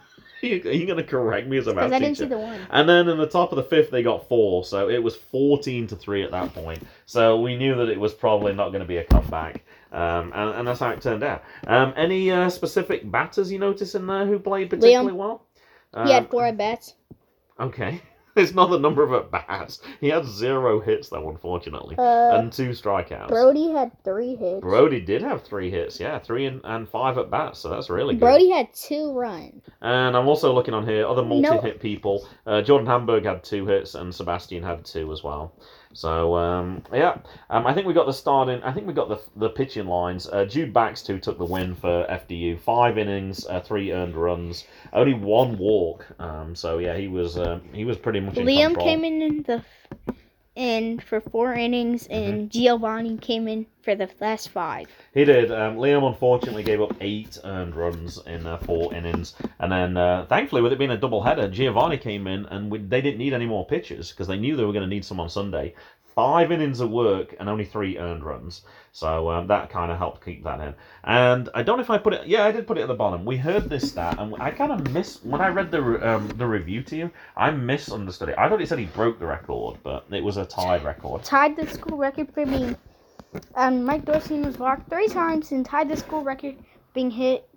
you 0.47 0.87
gonna 0.87 1.05
correct 1.05 1.47
me 1.47 1.57
as 1.59 1.67
a 1.67 1.75
math 1.75 1.85
teacher. 1.85 1.89
Because 1.89 1.93
I 1.93 1.99
didn't 2.05 2.17
see 2.19 2.25
the 2.27 2.39
one. 2.39 2.61
And 2.71 2.89
then 2.89 3.09
in 3.09 3.17
the 3.19 3.27
top 3.29 3.53
of 3.53 3.57
the 3.57 3.63
fifth, 3.63 3.91
they 3.91 4.03
got 4.03 4.29
four, 4.29 4.65
so 4.65 4.89
it 4.91 5.03
was 5.03 5.15
fourteen 5.17 5.87
to 5.87 5.97
three 5.97 6.23
at 6.25 6.31
that 6.33 6.53
point. 6.53 6.83
So 7.07 7.41
we 7.41 7.57
knew 7.57 7.77
that 7.77 7.89
it 7.89 8.01
was 8.01 8.13
probably 8.13 8.53
not 8.55 8.71
going 8.71 8.81
to 8.81 8.87
be 8.89 8.97
a 8.97 9.05
comeback, 9.05 9.63
um, 9.93 10.33
and, 10.35 10.55
and 10.57 10.67
that's 10.69 10.81
how 10.81 10.91
it 10.91 11.01
turned 11.01 11.23
out. 11.23 11.45
Um, 11.67 11.93
any 11.97 12.31
uh, 12.33 12.49
specific 12.51 13.09
batters 13.11 13.53
you 13.53 13.59
notice 13.61 13.95
in 13.95 14.07
there 14.07 14.27
who 14.27 14.39
played 14.39 14.71
particularly 14.71 15.13
well? 15.13 15.45
He 15.95 16.13
had 16.13 16.25
Um, 16.25 16.29
four 16.29 16.47
at 16.47 16.57
bats. 16.57 16.95
Okay. 17.59 18.01
It's 18.37 18.55
not 18.55 18.71
the 18.71 18.79
number 18.79 19.03
of 19.03 19.13
at 19.13 19.31
bats. 19.33 19.81
He 20.01 20.09
had 20.09 20.25
zero 20.25 20.81
hits 20.81 21.09
though, 21.09 21.29
unfortunately, 21.31 21.97
Uh, 21.99 22.31
and 22.39 22.53
two 22.53 22.71
strikeouts. 22.71 23.27
Brody 23.29 23.71
had 23.73 23.91
three 24.05 24.37
hits. 24.37 24.61
Brody 24.61 25.01
did 25.01 25.21
have 25.21 25.43
three 25.43 25.69
hits, 25.69 25.99
yeah, 25.99 26.21
three 26.21 26.47
and, 26.47 26.61
and 26.63 26.89
five 26.89 27.19
at 27.19 27.29
bats, 27.29 27.59
so 27.59 27.69
that's 27.69 27.91
really 27.91 28.15
good. 28.15 28.21
Brody 28.21 28.49
had 28.49 28.73
two 28.73 29.13
runs. 29.13 29.65
And 29.83 30.17
I'm 30.17 30.29
also 30.29 30.53
looking 30.55 30.75
on 30.75 30.87
here, 30.87 31.07
other 31.09 31.25
multi-hit 31.25 31.81
people. 31.81 32.25
Uh, 32.47 32.63
Jordan 32.63 32.87
Hamburg 32.87 33.25
had 33.25 33.43
two 33.43 33.67
hits, 33.67 33.97
and 33.97 34.15
Sebastian 34.15 34.63
had 34.63 34.85
two 34.85 35.11
as 35.13 35.25
well. 35.25 35.53
So 35.93 36.37
um, 36.37 36.83
yeah, 36.93 37.19
um, 37.49 37.67
I 37.67 37.75
think 37.75 37.87
we 37.87 37.95
got 37.95 38.07
the 38.07 38.13
starting. 38.13 38.63
I 38.63 38.73
think 38.73 38.87
we 38.87 38.93
got 38.93 39.09
the 39.09 39.21
the 39.37 39.51
pitching 39.51 39.87
lines. 39.87 40.29
Uh, 40.29 40.45
Jude 40.45 40.73
Baxter 40.73 41.19
took 41.19 41.37
the 41.37 41.45
win 41.45 41.75
for 41.75 42.07
FDU. 42.09 42.61
Five 42.61 42.97
innings, 42.97 43.45
uh, 43.47 43.61
three 43.61 43.93
earned 43.93 44.15
runs, 44.15 44.67
only 44.93 45.15
one 45.15 45.59
walk. 45.59 46.07
Um, 46.21 46.55
so 46.55 46.79
yeah, 46.79 46.97
he 46.97 47.09
was 47.09 47.37
uh, 47.37 47.59
he 47.73 47.85
was 47.85 47.97
pretty 47.97 48.21
much 48.21 48.37
Liam 48.37 48.69
control. 48.69 48.87
came 48.87 49.05
in 49.05 49.21
in 49.21 49.43
the 49.43 49.65
in 50.61 51.01
for 51.01 51.21
four 51.21 51.55
innings, 51.55 52.07
Mm-hmm. 52.07 52.13
and 52.31 52.51
Giovanni 52.51 53.17
came 53.17 53.49
in 53.49 53.67
for 53.83 53.95
the 53.95 54.09
last 54.21 54.51
five. 54.51 54.89
He 55.15 55.25
did. 55.25 55.51
Um, 55.51 55.77
Liam 55.79 56.07
unfortunately 56.07 56.63
gave 56.63 56.81
up 56.83 56.95
eight 57.01 57.39
earned 57.45 57.75
runs 57.75 58.19
in 58.27 58.47
uh, 58.47 58.59
four 58.59 58.93
innings, 58.95 59.35
and 59.59 59.73
then 59.73 59.97
uh, 59.97 60.27
thankfully, 60.29 60.61
with 60.63 60.73
it 60.73 60.79
being 60.79 60.91
a 60.91 60.99
double 60.99 61.23
header, 61.23 61.49
Giovanni 61.49 61.97
came 61.97 62.27
in, 62.27 62.45
and 62.47 62.71
we, 62.71 62.79
they 62.79 63.01
didn't 63.01 63.19
need 63.19 63.33
any 63.33 63.47
more 63.47 63.67
pitches 63.67 64.11
because 64.11 64.29
they 64.29 64.39
knew 64.39 64.55
they 64.55 64.65
were 64.65 64.73
going 64.75 64.89
to 64.89 64.95
need 64.95 65.05
some 65.05 65.19
on 65.21 65.31
Sunday. 65.31 65.75
Five 66.15 66.53
innings 66.53 66.81
of 66.81 66.91
work 66.91 67.35
and 67.39 67.49
only 67.49 67.65
three 67.65 67.99
earned 67.99 68.25
runs, 68.25 68.63
so 68.93 69.31
um, 69.31 69.47
that 69.47 69.71
kind 69.71 69.93
of 69.93 69.99
helped 69.99 70.25
keep 70.25 70.43
that 70.45 70.61
in. 70.61 70.75
And 71.05 71.49
I 71.55 71.63
don't 71.63 71.79
know 71.79 71.83
if 71.83 71.91
I 71.91 71.99
put 71.99 72.15
it. 72.15 72.27
Yeah, 72.27 72.45
I 72.45 72.53
did 72.53 72.67
put 72.67 72.79
it 72.79 72.83
at 72.83 72.89
the 72.89 72.95
bottom. 72.95 73.25
We 73.25 73.37
heard 73.37 73.71
this 73.71 73.91
stat, 73.91 74.17
and 74.19 74.35
I 74.41 74.51
kind 74.51 74.73
of 74.73 74.93
miss 74.93 75.23
when 75.23 75.41
I 75.41 75.49
read 75.49 75.71
the 75.71 75.81
um, 76.09 76.29
the 76.29 76.47
review 76.47 76.83
to 76.85 76.97
you. 76.97 77.11
I 77.37 77.51
misunderstood 77.51 78.31
it. 78.31 78.39
I 78.39 78.49
thought 78.49 78.61
it 78.61 78.69
said 78.69 78.79
he 78.79 78.87
broke 78.87 79.19
the 79.19 79.27
record, 79.27 79.79
but 79.83 80.05
it 80.11 80.23
was 80.23 80.37
a 80.37 80.45
tied 80.45 80.85
record. 80.85 81.23
Tied 81.23 81.57
the 81.57 81.67
school 81.67 81.97
record 81.97 82.33
for 82.35 82.45
being. 82.45 82.77
Um, 83.55 83.85
Mike 83.85 84.05
Dorsey 84.05 84.41
was 84.41 84.59
walked 84.59 84.91
three 84.91 85.07
times 85.07 85.53
and 85.53 85.65
tied 85.65 85.89
the 85.89 85.97
school 85.97 86.25
record 86.25 86.57
being 86.95 87.11
hit 87.11 87.49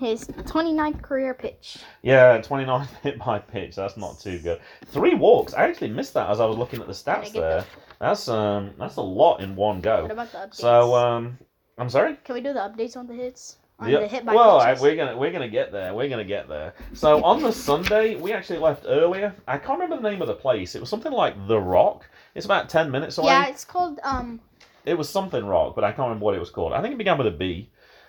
his 0.00 0.26
29th 0.26 1.02
career 1.02 1.34
pitch. 1.34 1.78
Yeah, 2.02 2.40
29 2.40 2.88
hit 3.02 3.18
by 3.18 3.38
pitch. 3.38 3.76
That's 3.76 3.96
not 3.96 4.18
too 4.18 4.38
good. 4.38 4.60
Three 4.86 5.14
walks. 5.14 5.54
I 5.54 5.68
actually 5.68 5.90
missed 5.90 6.14
that 6.14 6.30
as 6.30 6.40
I 6.40 6.46
was 6.46 6.56
looking 6.56 6.80
at 6.80 6.86
the 6.86 6.92
stats 6.92 7.32
there. 7.32 7.64
That's 8.00 8.28
um 8.28 8.72
that's 8.78 8.96
a 8.96 9.02
lot 9.02 9.40
in 9.40 9.54
one 9.54 9.80
go. 9.80 10.02
What 10.02 10.10
about 10.12 10.32
the 10.32 10.38
updates? 10.38 10.54
So 10.54 10.94
um 10.94 11.38
I'm 11.78 11.90
sorry. 11.90 12.16
Can 12.24 12.34
we 12.34 12.40
do 12.40 12.52
the 12.52 12.60
updates 12.60 12.96
on 12.96 13.06
the 13.06 13.14
hits? 13.14 13.56
On 13.78 13.88
Yeah, 13.88 14.00
the 14.00 14.08
hit 14.08 14.24
by 14.26 14.34
well, 14.34 14.58
I, 14.58 14.74
we're 14.74 14.96
gonna 14.96 15.16
we're 15.16 15.32
gonna 15.32 15.48
get 15.48 15.70
there. 15.72 15.94
We're 15.94 16.08
gonna 16.08 16.24
get 16.24 16.48
there. 16.48 16.74
So 16.94 17.22
on 17.22 17.42
the 17.42 17.52
Sunday, 17.52 18.16
we 18.16 18.32
actually 18.32 18.58
left 18.58 18.84
earlier. 18.86 19.34
I 19.46 19.58
can't 19.58 19.78
remember 19.80 20.02
the 20.02 20.10
name 20.10 20.22
of 20.22 20.28
the 20.28 20.34
place. 20.34 20.74
It 20.74 20.80
was 20.80 20.88
something 20.90 21.12
like 21.12 21.46
The 21.46 21.58
Rock. 21.58 22.08
It's 22.34 22.46
about 22.46 22.68
ten 22.68 22.90
minutes 22.90 23.18
away. 23.18 23.28
yeah, 23.28 23.46
it's 23.48 23.64
called 23.64 24.00
um. 24.02 24.40
It 24.86 24.94
was 24.94 25.10
something 25.10 25.44
rock, 25.44 25.74
but 25.74 25.84
I 25.84 25.88
can't 25.92 26.08
remember 26.08 26.24
what 26.24 26.34
it 26.34 26.40
was 26.40 26.50
called. 26.50 26.72
I 26.72 26.80
think 26.80 26.94
it 26.94 26.98
began 26.98 27.18
with 27.18 27.26
a 27.26 27.30
B. 27.30 27.68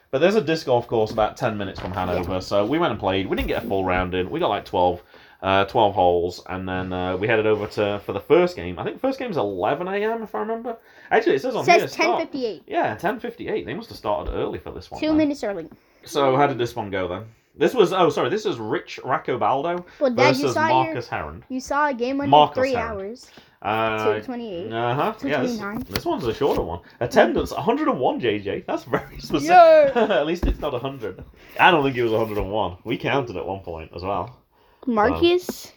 But 0.09 0.19
there's 0.19 0.35
a 0.35 0.41
disc 0.41 0.65
golf 0.65 0.87
course 0.87 1.11
about 1.11 1.37
10 1.37 1.57
minutes 1.57 1.79
from 1.79 1.91
Hanover, 1.93 2.41
so 2.41 2.65
we 2.65 2.77
went 2.77 2.91
and 2.91 2.99
played. 2.99 3.27
We 3.27 3.35
didn't 3.37 3.47
get 3.47 3.63
a 3.63 3.67
full 3.67 3.85
round 3.85 4.13
in. 4.13 4.29
We 4.29 4.41
got 4.41 4.49
like 4.49 4.65
12, 4.65 5.01
uh, 5.41 5.65
12 5.65 5.93
holes, 5.95 6.43
and 6.49 6.67
then 6.67 6.93
uh, 6.93 7.17
we 7.17 7.27
headed 7.27 7.45
over 7.47 7.67
to 7.67 7.99
for 8.05 8.13
the 8.13 8.19
first 8.19 8.55
game. 8.55 8.77
I 8.77 8.83
think 8.83 8.95
the 8.97 8.99
first 9.01 9.17
game's 9.19 9.37
11 9.37 9.87
a.m. 9.87 10.21
if 10.23 10.35
I 10.35 10.39
remember. 10.39 10.77
Actually, 11.09 11.35
it 11.35 11.41
says 11.41 11.55
on 11.55 11.67
It 11.67 11.71
here 11.71 11.79
says 11.81 11.93
start- 11.93 12.31
10:58. 12.31 12.61
Yeah, 12.67 12.95
10:58. 12.95 13.65
They 13.65 13.73
must 13.73 13.89
have 13.89 13.97
started 13.97 14.31
early 14.33 14.59
for 14.59 14.71
this 14.71 14.91
one. 14.91 14.99
Two 15.01 15.07
then. 15.07 15.17
minutes 15.17 15.43
early. 15.43 15.67
So 16.03 16.35
how 16.35 16.47
did 16.47 16.57
this 16.57 16.75
one 16.75 16.89
go 16.89 17.07
then? 17.07 17.25
This 17.57 17.73
was 17.73 17.91
oh 17.91 18.09
sorry, 18.09 18.29
this 18.29 18.45
is 18.45 18.57
Rich 18.57 18.99
Raccobaldo 19.03 19.83
Well, 19.99 20.11
Dad, 20.11 20.37
you 20.37 20.43
versus 20.43 20.55
your, 20.55 20.65
Marcus 20.69 21.07
Heron. 21.09 21.43
you 21.49 21.59
saw 21.59 21.89
a 21.89 21.93
game 21.93 22.21
under 22.21 22.29
Marcus 22.29 22.55
three 22.57 22.73
Heron. 22.73 22.91
hours. 22.97 23.29
Uh, 23.61 24.15
Two 24.15 24.21
twenty-eight. 24.25 24.71
uh 24.71 24.95
huh. 24.95 25.13
Yeah, 25.23 25.41
this, 25.43 25.59
this 25.89 26.05
one's 26.05 26.25
a 26.25 26.33
shorter 26.33 26.61
one. 26.63 26.79
Attendance 26.99 27.51
101, 27.51 28.19
JJ. 28.21 28.65
That's 28.65 28.85
very 28.85 29.19
specific. 29.19 29.49
Yeah. 29.49 29.91
at 29.95 30.25
least 30.25 30.47
it's 30.47 30.59
not 30.59 30.71
100. 30.73 31.23
I 31.59 31.69
don't 31.69 31.83
think 31.83 31.95
it 31.95 32.01
was 32.03 32.11
101. 32.13 32.77
We 32.85 32.97
counted 32.97 33.35
at 33.37 33.45
one 33.45 33.59
point 33.59 33.91
as 33.95 34.01
well. 34.01 34.40
Marcus 34.87 35.71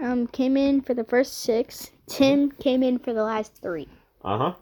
um 0.00 0.26
came 0.28 0.56
in 0.56 0.80
for 0.80 0.94
the 0.94 1.04
first 1.04 1.38
six. 1.42 1.90
Tim 2.06 2.50
came 2.52 2.82
in 2.82 2.98
for 2.98 3.12
the 3.12 3.22
last 3.22 3.54
three. 3.60 3.88
Uh 4.24 4.38
huh. 4.38 4.54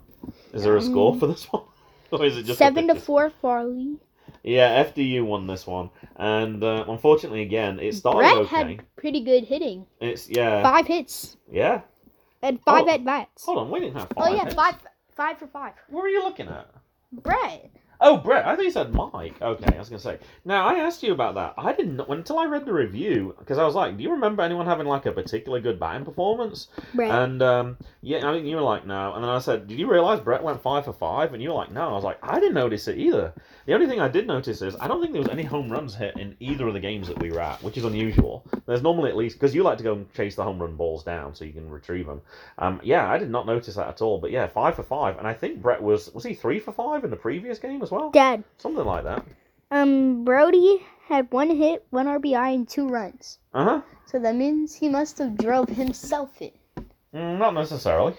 Is 0.52 0.62
there 0.64 0.76
a 0.76 0.82
score 0.82 1.18
for 1.18 1.26
this 1.26 1.44
one? 1.50 1.62
or 2.12 2.24
is 2.24 2.36
it 2.36 2.44
just 2.44 2.58
Seven 2.58 2.88
to 2.88 2.94
four 2.94 3.30
Farley. 3.30 3.96
Yeah, 4.42 4.84
FDU 4.84 5.24
won 5.24 5.46
this 5.48 5.66
one, 5.66 5.90
and 6.16 6.62
uh, 6.62 6.84
unfortunately, 6.88 7.42
again, 7.42 7.80
it 7.80 7.94
started 7.94 8.18
Brett 8.18 8.36
okay. 8.38 8.74
had 8.74 8.96
pretty 8.96 9.20
good 9.24 9.44
hitting. 9.44 9.86
It's 10.00 10.28
yeah, 10.28 10.62
Five 10.62 10.86
hits 10.86 11.36
yeah. 11.50 11.80
and 12.42 12.60
five 12.62 12.84
Oh. 12.86 12.90
at 12.94 13.04
bats. 13.04 13.44
Hold 13.44 13.58
on, 13.58 13.70
we 13.70 13.80
didn't 13.80 13.96
have 13.96 14.12
Oh 14.16 14.24
five. 14.24 14.34
yeah, 14.34 14.44
hits. 14.44 14.54
five 14.54 14.74
five 15.16 15.38
for 15.38 15.48
five. 15.48 15.72
What 15.88 16.02
were 16.02 16.08
you 16.08 16.22
looking 16.22 16.46
at? 16.48 16.68
Brett. 17.12 17.70
Oh, 18.00 18.18
Brett. 18.18 18.46
I 18.46 18.54
thought 18.54 18.64
you 18.64 18.70
said 18.70 18.92
Mike. 18.92 19.40
Okay, 19.40 19.74
I 19.74 19.78
was 19.78 19.88
gonna 19.88 19.98
say. 19.98 20.18
Now 20.44 20.66
I 20.66 20.74
asked 20.74 21.02
you 21.02 21.12
about 21.12 21.34
that. 21.34 21.54
I 21.56 21.72
didn't 21.72 21.96
know 21.96 22.06
until 22.06 22.38
I 22.38 22.46
read 22.46 22.66
the 22.66 22.72
review 22.72 23.34
because 23.38 23.58
I 23.58 23.64
was 23.64 23.74
like, 23.74 23.96
"Do 23.96 24.02
you 24.02 24.10
remember 24.10 24.42
anyone 24.42 24.66
having 24.66 24.86
like 24.86 25.06
a 25.06 25.12
particularly 25.12 25.62
good 25.62 25.80
batting 25.80 26.04
performance?" 26.04 26.68
Brett. 26.94 27.10
And 27.10 27.42
um, 27.42 27.78
yeah, 28.02 28.28
I 28.28 28.32
think 28.32 28.46
you 28.46 28.56
were 28.56 28.62
like, 28.62 28.86
"No." 28.86 29.14
And 29.14 29.24
then 29.24 29.30
I 29.30 29.38
said, 29.38 29.66
"Did 29.66 29.78
you 29.78 29.90
realize 29.90 30.20
Brett 30.20 30.42
went 30.42 30.62
five 30.62 30.84
for 30.84 30.92
five? 30.92 31.32
And 31.32 31.42
you 31.42 31.50
were 31.50 31.54
like, 31.54 31.72
"No." 31.72 31.88
I 31.88 31.92
was 31.92 32.04
like, 32.04 32.18
"I 32.22 32.38
didn't 32.38 32.54
notice 32.54 32.88
it 32.88 32.98
either." 32.98 33.32
The 33.66 33.74
only 33.74 33.86
thing 33.86 34.00
I 34.00 34.08
did 34.08 34.26
notice 34.26 34.62
is 34.62 34.76
I 34.80 34.88
don't 34.88 35.00
think 35.00 35.12
there 35.12 35.22
was 35.22 35.30
any 35.30 35.42
home 35.42 35.70
runs 35.70 35.94
hit 35.94 36.16
in 36.16 36.36
either 36.38 36.68
of 36.68 36.74
the 36.74 36.80
games 36.80 37.08
that 37.08 37.18
we 37.18 37.30
were 37.30 37.40
at, 37.40 37.62
which 37.62 37.76
is 37.76 37.84
unusual. 37.84 38.44
There's 38.66 38.82
normally 38.82 39.10
at 39.10 39.16
least 39.16 39.36
because 39.36 39.54
you 39.54 39.62
like 39.62 39.78
to 39.78 39.84
go 39.84 39.94
and 39.94 40.12
chase 40.14 40.36
the 40.36 40.44
home 40.44 40.60
run 40.60 40.76
balls 40.76 41.02
down 41.02 41.34
so 41.34 41.44
you 41.44 41.52
can 41.52 41.70
retrieve 41.70 42.06
them. 42.06 42.20
Um, 42.58 42.80
yeah, 42.84 43.10
I 43.10 43.18
did 43.18 43.30
not 43.30 43.46
notice 43.46 43.74
that 43.74 43.88
at 43.88 44.02
all. 44.02 44.18
But 44.18 44.30
yeah, 44.30 44.46
five 44.46 44.76
for 44.76 44.82
five, 44.82 45.18
and 45.18 45.26
I 45.26 45.34
think 45.34 45.62
Brett 45.62 45.82
was 45.82 46.12
was 46.12 46.24
he 46.24 46.34
three 46.34 46.60
for 46.60 46.72
five 46.72 47.04
in 47.04 47.10
the 47.10 47.16
previous 47.16 47.58
game 47.58 47.82
as 47.86 47.90
well. 47.90 48.10
Dad. 48.10 48.44
Something 48.58 48.84
like 48.84 49.04
that. 49.04 49.24
Um 49.70 50.24
Brody 50.24 50.84
had 51.08 51.30
one 51.30 51.50
hit, 51.50 51.86
one 51.90 52.06
RBI, 52.06 52.54
and 52.54 52.68
two 52.68 52.88
runs. 52.88 53.38
Uh 53.54 53.64
huh. 53.64 53.80
So 54.06 54.18
that 54.18 54.34
means 54.34 54.74
he 54.74 54.88
must 54.88 55.18
have 55.18 55.36
drove 55.36 55.68
himself 55.68 56.40
in. 56.40 56.52
Mm, 57.14 57.38
not 57.38 57.54
necessarily. 57.54 58.14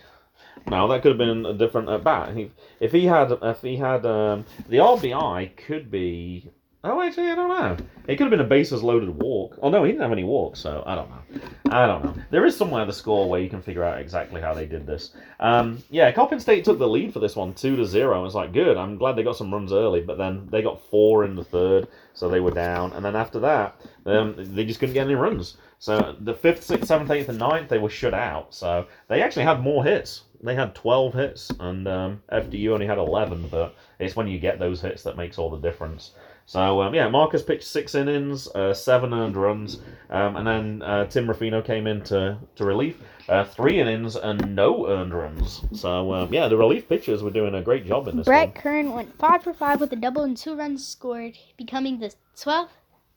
No, 0.69 0.88
that 0.88 1.01
could 1.01 1.12
have 1.12 1.17
been 1.17 1.45
a 1.45 1.53
different 1.53 1.89
at 1.89 2.03
bat. 2.03 2.36
He, 2.36 2.51
if 2.79 2.91
he 2.91 3.05
had, 3.05 3.31
if 3.41 3.62
he 3.62 3.77
had, 3.77 4.05
um, 4.05 4.45
the 4.67 4.77
RBI 4.77 5.55
could 5.55 5.89
be. 5.89 6.51
Oh, 6.84 7.01
actually, 7.01 7.31
I 7.31 7.36
don't 7.36 7.50
know. 7.50 7.86
It 8.07 8.15
could 8.15 8.25
have 8.25 8.29
been 8.29 8.39
a 8.39 8.46
bases 8.46 8.84
loaded 8.84 9.10
walk. 9.10 9.57
Oh 9.62 9.69
no, 9.69 9.84
he 9.84 9.91
didn't 9.91 10.03
have 10.03 10.12
any 10.12 10.24
walks, 10.24 10.60
so 10.60 10.84
I 10.86 10.96
don't 10.96 11.10
know. 11.10 11.41
I 11.72 11.88
don't 11.88 12.05
know. 12.05 12.13
There 12.29 12.46
is 12.46 12.55
somewhere 12.55 12.86
the 12.86 12.93
score 12.93 13.27
where 13.27 13.41
you 13.41 13.50
can 13.50 13.62
figure 13.62 13.84
out 13.84 14.00
exactly 14.00 14.39
how 14.39 14.53
they 14.53 14.65
did 14.65 14.86
this. 14.86 15.12
Um, 15.39 15.84
yeah, 15.89 16.12
Coppin 16.12 16.39
State 16.39 16.63
took 16.63 16.77
the 16.77 16.88
lead 16.88 17.12
for 17.12 17.19
this 17.19 17.36
one, 17.36 17.53
two 17.53 17.75
to 17.75 17.86
zero. 17.86 18.24
It's 18.25 18.36
like 18.36 18.53
good. 18.53 18.77
I'm 18.77 18.98
glad 18.98 19.15
they 19.15 19.24
got 19.24 19.36
some 19.36 19.51
runs 19.51 19.74
early, 19.74 20.01
but 20.01 20.17
then 20.17 20.48
they 20.51 20.62
got 20.62 20.88
four 20.89 21.25
in 21.25 21.36
the 21.36 21.43
third, 21.43 21.88
so 22.13 22.29
they 22.29 22.39
were 22.39 22.51
down. 22.51 22.93
And 22.93 23.03
then 23.03 23.15
after 23.15 23.39
that, 23.39 23.81
um, 24.05 24.36
they 24.38 24.63
just 24.63 24.79
couldn't 24.79 24.93
get 24.93 25.07
any 25.07 25.15
runs. 25.15 25.57
So 25.79 26.15
the 26.22 26.34
fifth, 26.34 26.63
sixth, 26.63 26.88
seventh, 26.88 27.12
eighth, 27.12 27.29
and 27.29 27.39
ninth, 27.39 27.69
they 27.69 27.79
were 27.79 27.89
shut 27.89 28.13
out. 28.13 28.53
So 28.53 28.86
they 29.10 29.22
actually 29.22 29.43
had 29.43 29.62
more 29.62 29.84
hits. 29.84 30.24
They 30.41 30.55
had 30.55 30.75
12 30.75 31.13
hits, 31.13 31.51
and 31.60 31.88
um, 31.88 32.22
FDU 32.31 32.69
only 32.69 32.86
had 32.86 32.98
11. 33.00 33.48
But 33.50 33.75
it's 34.00 34.15
when 34.15 34.27
you 34.27 34.39
get 34.39 34.60
those 34.60 34.81
hits 34.81 35.03
that 35.03 35.17
makes 35.17 35.38
all 35.38 35.50
the 35.50 35.57
difference. 35.57 36.12
So 36.48 36.82
um, 36.82 36.96
yeah, 36.96 37.10
Marcus 37.10 37.44
pitched 37.44 37.68
six 37.68 37.94
innings, 37.94 38.48
uh, 38.48 38.74
seven 38.74 39.13
earned 39.13 39.36
runs, 39.36 39.80
um, 40.10 40.38
and 40.38 40.48
then 40.48 40.82
uh, 40.82 41.06
Tim 41.06 41.27
Ruffino 41.27 41.62
came 41.62 41.86
in 41.86 42.01
to, 42.04 42.38
to 42.56 42.66
relief, 42.66 42.96
uh, 43.27 43.44
three 43.44 43.82
innings 43.82 44.16
and 44.16 44.56
no 44.56 44.88
earned 44.88 45.13
runs. 45.13 45.62
So 45.74 46.13
um, 46.13 46.34
yeah, 46.34 46.48
the 46.48 46.56
relief 46.56 46.88
pitchers 46.88 47.22
were 47.22 47.32
doing 47.32 47.54
a 47.54 47.62
great 47.62 47.86
job 47.86 48.08
in 48.08 48.16
this 48.16 48.25
Brett 48.25 48.48
one. 48.48 48.56
Kern 48.56 48.94
went 48.94 49.20
five 49.20 49.44
for 49.44 49.54
five 49.54 49.82
with 49.82 49.92
a 49.92 49.98
double 49.98 50.24
and 50.24 50.38
two 50.38 50.56
runs 50.56 50.88
scored, 50.88 51.38
becoming 51.58 52.00
the 52.00 52.13
12th 52.38 52.70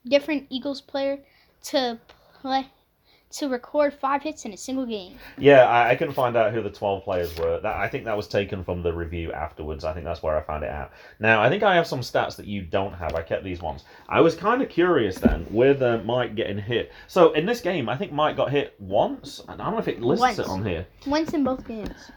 different 0.09 0.47
Eagles 0.51 0.81
player 0.81 1.21
to 1.63 2.01
play 2.41 2.67
to 3.31 3.49
record 3.49 3.95
five 3.95 4.23
hits 4.23 4.45
in 4.45 4.53
a 4.53 4.57
single 4.57 4.87
game. 4.87 5.17
Yeah, 5.39 5.65
I, 5.65 5.91
I 5.91 5.97
couldn't 5.97 6.15
find 6.15 6.37
out 6.37 6.53
who 6.53 6.63
the 6.63 6.71
twelve 6.71 7.05
players 7.05 7.37
were. 7.39 7.61
That 7.61 7.77
I 7.77 7.89
think 7.89 8.05
that 8.05 8.17
was 8.17 8.27
taken 8.27 8.65
from 8.65 8.83
the 8.83 8.93
review 8.93 9.33
afterwards. 9.33 9.85
I 9.85 9.93
think 9.93 10.05
that's 10.05 10.23
where 10.23 10.37
I 10.37 10.43
found 10.43 10.65
it 10.65 10.71
out. 10.71 10.93
Now 11.19 11.43
I 11.43 11.49
think 11.49 11.63
I 11.63 11.75
have 11.77 11.87
some 11.87 12.01
stats 12.01 12.37
that 12.37 12.47
you 12.47 12.63
don't 12.63 12.93
have. 12.95 13.15
I 13.15 13.23
kept 13.23 13.45
these 13.45 13.63
ones. 13.63 13.85
I 14.09 14.21
was 14.21 14.35
kind 14.35 14.63
of 14.63 14.69
curious 14.69 15.19
then 15.19 15.47
with 15.51 15.81
uh, 15.83 15.99
Mike 16.05 16.35
getting 16.35 16.59
hit. 16.59 16.93
So 17.07 17.33
in 17.33 17.47
this 17.47 17.61
game, 17.61 17.89
I 17.89 17.97
think 17.97 18.13
Mike 18.13 18.37
got 18.37 18.51
hit 18.51 18.75
once. 18.79 19.43
I 19.49 19.57
don't 19.57 19.73
know 19.73 19.79
if 19.79 19.89
it 19.89 20.01
lists 20.01 20.21
Once. 20.21 20.39
it 20.39 20.47
on 20.49 20.65
here. 20.65 20.87
Once 21.07 21.33
in 21.33 21.45
both 21.45 21.67
games. 21.67 22.11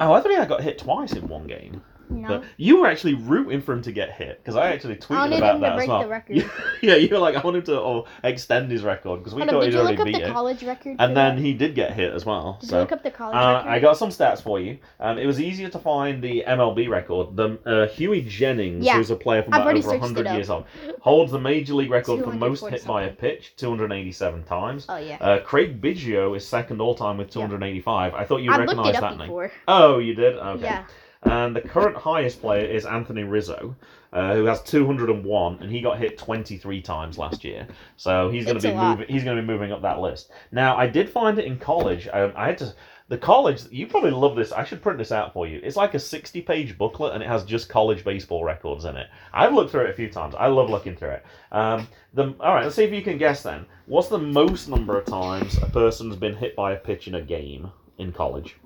Oh, 0.00 0.12
I 0.12 0.20
thought 0.20 0.30
he 0.30 0.46
got 0.46 0.62
hit 0.62 0.78
twice 0.78 1.12
in 1.12 1.28
one 1.28 1.46
game. 1.46 1.82
No. 2.10 2.28
But 2.28 2.44
you 2.56 2.80
were 2.80 2.86
actually 2.86 3.14
rooting 3.14 3.60
for 3.60 3.72
him 3.72 3.82
to 3.82 3.92
get 3.92 4.12
hit 4.12 4.38
because 4.38 4.56
I 4.56 4.72
actually 4.72 4.96
tweeted 4.96 5.18
wanted 5.18 5.38
about 5.38 5.60
that 5.60 5.78
as 5.78 5.88
well. 5.88 6.02
the 6.02 6.08
record. 6.08 6.36
yeah, 6.82 6.96
you 6.96 7.08
were 7.08 7.18
like, 7.18 7.36
I 7.36 7.40
want 7.40 7.56
him 7.56 7.62
to 7.64 7.80
oh, 7.80 8.06
extend 8.24 8.70
his 8.70 8.82
record 8.82 9.18
because 9.20 9.34
we 9.34 9.42
Hold 9.42 9.50
thought 9.50 9.60
he'd 9.62 9.70
did 9.70 9.74
you 9.74 9.80
already 9.80 9.96
look 9.96 10.06
up 10.06 10.12
beat 10.12 10.20
the 10.22 10.28
it. 10.28 10.32
college 10.32 10.62
record? 10.62 10.96
And 10.98 11.16
then 11.16 11.36
that? 11.36 11.42
he 11.42 11.54
did 11.54 11.74
get 11.74 11.92
hit 11.92 12.12
as 12.12 12.24
well. 12.24 12.58
Did 12.60 12.70
so 12.70 12.76
you 12.76 12.80
look 12.82 12.92
up 12.92 13.02
the 13.02 13.10
college 13.10 13.36
uh, 13.36 13.54
record? 13.56 13.68
I 13.68 13.78
got 13.80 13.96
some 13.96 14.10
stats 14.10 14.42
for 14.42 14.60
you. 14.60 14.78
Um, 15.00 15.18
it 15.18 15.26
was 15.26 15.40
easier 15.40 15.68
to 15.68 15.78
find 15.78 16.22
the 16.22 16.44
MLB 16.46 16.88
record. 16.88 17.36
The 17.36 17.58
uh, 17.66 17.88
Hughie 17.88 18.22
Jennings, 18.22 18.84
Yeah, 18.84 18.96
who's 18.96 19.10
a 19.10 19.16
player 19.16 19.42
from 19.42 19.54
about 19.54 19.66
over 19.66 19.82
searched 19.82 20.00
100 20.00 20.26
years 20.32 20.50
old, 20.50 20.64
holds 21.00 21.32
the 21.32 21.40
major 21.40 21.74
league 21.74 21.90
record 21.90 22.24
for 22.24 22.32
most 22.32 22.60
240 22.60 22.76
hit 22.76 22.86
by 22.86 23.02
a 23.04 23.12
pitch, 23.12 23.54
287 23.56 24.44
times. 24.44 24.86
Oh 24.88 24.96
yeah. 24.96 25.16
Uh, 25.20 25.40
Craig 25.40 25.80
Biggio 25.80 26.36
is 26.36 26.46
second 26.46 26.80
all 26.80 26.94
time 26.94 27.18
with 27.18 27.30
285. 27.30 28.14
I 28.14 28.24
thought 28.24 28.38
you 28.38 28.50
I 28.50 28.56
looked 28.56 28.68
recognised 28.68 28.96
that 28.96 29.04
up 29.04 29.18
name. 29.18 29.50
Oh, 29.66 29.98
you 29.98 30.14
did? 30.14 30.36
Okay. 30.36 30.64
Yeah. 30.64 30.84
And 31.22 31.54
the 31.54 31.60
current 31.60 31.96
highest 31.96 32.40
player 32.40 32.64
is 32.64 32.86
Anthony 32.86 33.24
Rizzo, 33.24 33.74
uh, 34.12 34.34
who 34.34 34.44
has 34.44 34.62
201, 34.62 35.58
and 35.60 35.70
he 35.70 35.80
got 35.80 35.98
hit 35.98 36.16
23 36.16 36.80
times 36.80 37.18
last 37.18 37.44
year. 37.44 37.66
So 37.96 38.30
he's 38.30 38.44
going 38.44 38.58
to 38.58 38.68
be 38.68 38.74
moving. 38.74 39.08
He's 39.08 39.24
going 39.24 39.36
to 39.36 39.42
be 39.42 39.46
moving 39.46 39.72
up 39.72 39.82
that 39.82 39.98
list. 40.00 40.30
Now, 40.52 40.76
I 40.76 40.86
did 40.86 41.10
find 41.10 41.38
it 41.38 41.44
in 41.44 41.58
college. 41.58 42.08
Um, 42.12 42.32
I 42.36 42.46
had 42.46 42.58
to. 42.58 42.74
The 43.08 43.16
college, 43.16 43.62
you 43.70 43.86
probably 43.86 44.10
love 44.10 44.36
this. 44.36 44.52
I 44.52 44.64
should 44.64 44.82
print 44.82 44.98
this 44.98 45.12
out 45.12 45.32
for 45.32 45.46
you. 45.46 45.60
It's 45.64 45.76
like 45.76 45.94
a 45.94 45.98
60 45.98 46.42
page 46.42 46.76
booklet 46.76 47.14
and 47.14 47.22
it 47.22 47.26
has 47.26 47.42
just 47.42 47.70
college 47.70 48.04
baseball 48.04 48.44
records 48.44 48.84
in 48.84 48.96
it. 48.98 49.06
I've 49.32 49.54
looked 49.54 49.70
through 49.70 49.86
it 49.86 49.90
a 49.90 49.94
few 49.94 50.10
times. 50.10 50.34
I 50.38 50.48
love 50.48 50.68
looking 50.68 50.94
through 50.94 51.12
it. 51.12 51.26
Um, 51.50 51.88
the, 52.12 52.34
all 52.38 52.54
right, 52.54 52.64
let's 52.64 52.76
see 52.76 52.84
if 52.84 52.92
you 52.92 53.00
can 53.00 53.16
guess 53.16 53.42
then. 53.42 53.64
What's 53.86 54.08
the 54.08 54.18
most 54.18 54.68
number 54.68 54.98
of 54.98 55.06
times 55.06 55.56
a 55.56 55.70
person's 55.70 56.16
been 56.16 56.36
hit 56.36 56.54
by 56.54 56.72
a 56.72 56.76
pitch 56.76 57.08
in 57.08 57.14
a 57.14 57.22
game 57.22 57.70
in 57.96 58.12
college? 58.12 58.56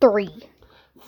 Three. 0.00 0.30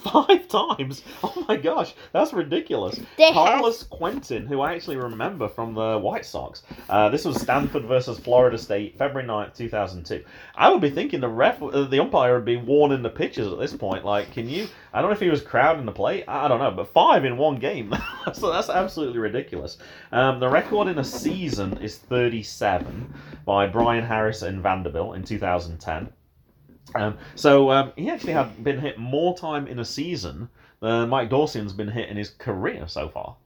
Five 0.03 0.49
times? 0.49 1.03
Oh 1.23 1.45
my 1.49 1.57
gosh, 1.57 1.95
that's 2.13 2.33
ridiculous. 2.33 3.01
They 3.17 3.25
have- 3.25 3.35
Carlos 3.35 3.83
Quentin, 3.85 4.47
who 4.47 4.61
I 4.61 4.75
actually 4.75 4.97
remember 4.97 5.49
from 5.49 5.75
the 5.75 5.99
White 5.99 6.27
Sox. 6.27 6.63
Uh, 6.91 7.09
this 7.09 7.25
was 7.25 7.41
Stanford 7.41 7.85
versus 7.85 8.19
Florida 8.19 8.59
State, 8.59 8.99
February 8.99 9.27
9th, 9.27 9.55
2002. 9.57 10.23
I 10.55 10.71
would 10.71 10.81
be 10.83 10.91
thinking 10.91 11.21
the 11.21 11.29
ref, 11.29 11.63
uh, 11.63 11.85
the 11.85 12.01
umpire 12.01 12.35
would 12.35 12.45
be 12.45 12.57
warning 12.57 13.03
the 13.03 13.09
pitchers 13.11 13.51
at 13.51 13.59
this 13.59 13.75
point. 13.75 14.05
Like, 14.05 14.33
can 14.33 14.49
you? 14.49 14.69
I 14.93 15.01
don't 15.01 15.11
know 15.11 15.15
if 15.15 15.21
he 15.21 15.31
was 15.31 15.43
crowding 15.43 15.87
the 15.87 15.93
plate. 15.93 16.25
I 16.29 16.49
don't 16.49 16.59
know, 16.61 16.71
but 16.71 16.89
five 16.93 17.25
in 17.25 17.37
one 17.39 17.57
game. 17.57 17.95
so 18.35 18.53
that's 18.53 18.69
absolutely 18.69 19.19
ridiculous. 19.19 19.79
Um, 20.13 20.39
the 20.41 20.49
record 20.49 20.89
in 20.89 20.99
a 20.99 21.05
season 21.05 21.79
is 21.79 21.97
37 21.99 23.13
by 23.45 23.67
Brian 23.67 24.05
Harris 24.05 24.43
and 24.43 24.63
Vanderbilt 24.63 25.17
in 25.17 25.25
2010. 25.25 26.11
Um, 26.95 27.19
so 27.35 27.71
um, 27.71 27.93
he 27.97 28.09
actually 28.11 28.33
had 28.35 28.63
been 28.63 28.79
hit 28.79 28.99
more 28.99 29.37
time 29.37 29.67
in 29.67 29.79
a 29.79 29.85
season 29.85 30.49
than 30.81 31.09
Mike 31.09 31.31
Dawson's 31.31 31.73
been 31.73 31.89
hit 31.89 32.09
in 32.09 32.17
his 32.17 32.31
career 32.31 32.87
so 32.87 33.09
far. 33.09 33.37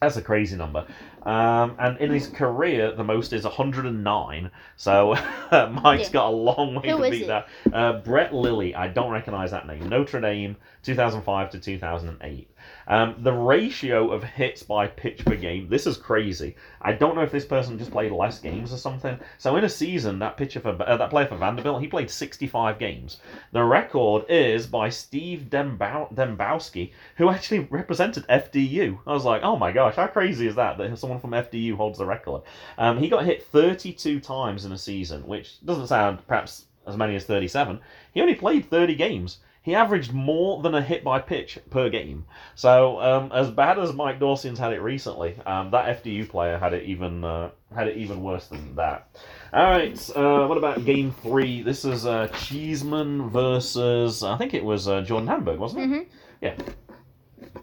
That's 0.00 0.16
a 0.16 0.22
crazy 0.22 0.56
number. 0.56 0.84
Um, 1.22 1.76
and 1.78 1.96
in 1.98 2.10
his 2.10 2.26
career, 2.26 2.90
the 2.90 3.04
most 3.04 3.32
is 3.32 3.44
109. 3.44 4.50
So 4.76 5.14
Mike's 5.52 6.08
Yeah. 6.08 6.12
got 6.12 6.26
a 6.26 6.34
long 6.34 6.74
way 6.74 6.90
Who 6.90 6.96
to 7.04 7.10
beat 7.10 7.22
it? 7.22 7.26
that. 7.28 7.46
Uh, 7.72 7.92
Brett 8.00 8.34
Lilly, 8.34 8.74
I 8.74 8.88
don't 8.88 9.12
recognize 9.12 9.52
that 9.52 9.68
name. 9.68 9.88
Notre 9.88 10.20
Dame, 10.20 10.56
2005 10.82 11.50
to 11.50 11.60
2008. 11.60 12.50
Um, 12.86 13.16
the 13.18 13.32
ratio 13.32 14.10
of 14.10 14.24
hits 14.24 14.62
by 14.62 14.86
pitch 14.86 15.24
per 15.24 15.36
game, 15.36 15.68
this 15.68 15.86
is 15.86 15.96
crazy. 15.96 16.56
I 16.80 16.92
don't 16.92 17.14
know 17.14 17.22
if 17.22 17.30
this 17.30 17.44
person 17.44 17.78
just 17.78 17.90
played 17.90 18.12
less 18.12 18.38
games 18.38 18.72
or 18.72 18.76
something. 18.76 19.18
So 19.38 19.56
in 19.56 19.64
a 19.64 19.68
season, 19.68 20.18
that 20.18 20.36
pitcher 20.36 20.60
for 20.60 20.76
uh, 20.82 20.96
that 20.96 21.10
player 21.10 21.26
for 21.26 21.36
Vanderbilt, 21.36 21.80
he 21.80 21.88
played 21.88 22.10
65 22.10 22.78
games. 22.78 23.18
The 23.52 23.62
record 23.62 24.24
is 24.28 24.66
by 24.66 24.88
Steve 24.88 25.46
Dembow- 25.50 26.12
Dembowski, 26.14 26.92
who 27.16 27.30
actually 27.30 27.60
represented 27.70 28.26
FDU. 28.28 28.98
I 29.06 29.12
was 29.12 29.24
like, 29.24 29.42
oh 29.42 29.56
my 29.56 29.72
gosh, 29.72 29.96
how 29.96 30.06
crazy 30.06 30.46
is 30.46 30.56
that 30.56 30.78
that 30.78 30.98
someone 30.98 31.20
from 31.20 31.30
FDU 31.30 31.76
holds 31.76 31.98
the 31.98 32.06
record? 32.06 32.42
Um, 32.78 32.98
he 32.98 33.08
got 33.08 33.24
hit 33.24 33.44
32 33.46 34.20
times 34.20 34.64
in 34.64 34.72
a 34.72 34.78
season, 34.78 35.26
which 35.26 35.64
doesn't 35.64 35.86
sound 35.88 36.26
perhaps 36.26 36.66
as 36.86 36.96
many 36.96 37.16
as 37.16 37.24
37. 37.24 37.80
He 38.12 38.20
only 38.20 38.34
played 38.34 38.68
30 38.68 38.94
games. 38.94 39.38
He 39.64 39.76
averaged 39.76 40.12
more 40.12 40.60
than 40.60 40.74
a 40.74 40.82
hit 40.82 41.04
by 41.04 41.20
pitch 41.20 41.56
per 41.70 41.88
game. 41.88 42.24
So, 42.56 43.00
um, 43.00 43.30
as 43.32 43.48
bad 43.50 43.78
as 43.78 43.92
Mike 43.92 44.18
Dawson's 44.18 44.58
had 44.58 44.72
it 44.72 44.80
recently, 44.82 45.36
um, 45.46 45.70
that 45.70 46.02
FDU 46.02 46.28
player 46.28 46.58
had 46.58 46.72
it 46.74 46.82
even 46.84 47.22
uh, 47.22 47.50
had 47.72 47.86
it 47.86 47.96
even 47.96 48.22
worse 48.24 48.48
than 48.48 48.74
that. 48.74 49.08
All 49.52 49.62
right, 49.70 50.10
uh, 50.16 50.46
what 50.46 50.58
about 50.58 50.84
Game 50.84 51.12
Three? 51.22 51.62
This 51.62 51.84
is 51.84 52.06
uh, 52.06 52.26
Cheeseman 52.28 53.30
versus 53.30 54.24
I 54.24 54.36
think 54.36 54.52
it 54.52 54.64
was 54.64 54.88
uh, 54.88 55.02
Jordan 55.02 55.28
Hamburg, 55.28 55.60
wasn't 55.60 55.84
it? 55.84 55.88
Mhm. 55.90 56.06
Yeah. 56.40 56.56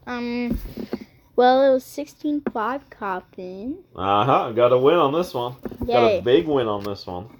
Um. 0.07 0.57
Well, 1.35 1.63
it 1.63 1.73
was 1.73 1.85
16-5 1.85 2.89
Coppin. 2.89 3.77
Uh 3.95 4.25
huh. 4.25 4.51
Got 4.51 4.73
a 4.73 4.77
win 4.77 4.95
on 4.97 5.13
this 5.13 5.33
one. 5.33 5.55
Got 5.87 6.11
a 6.11 6.21
big 6.21 6.47
win 6.47 6.67
on 6.67 6.83
this 6.83 7.07
one. 7.07 7.38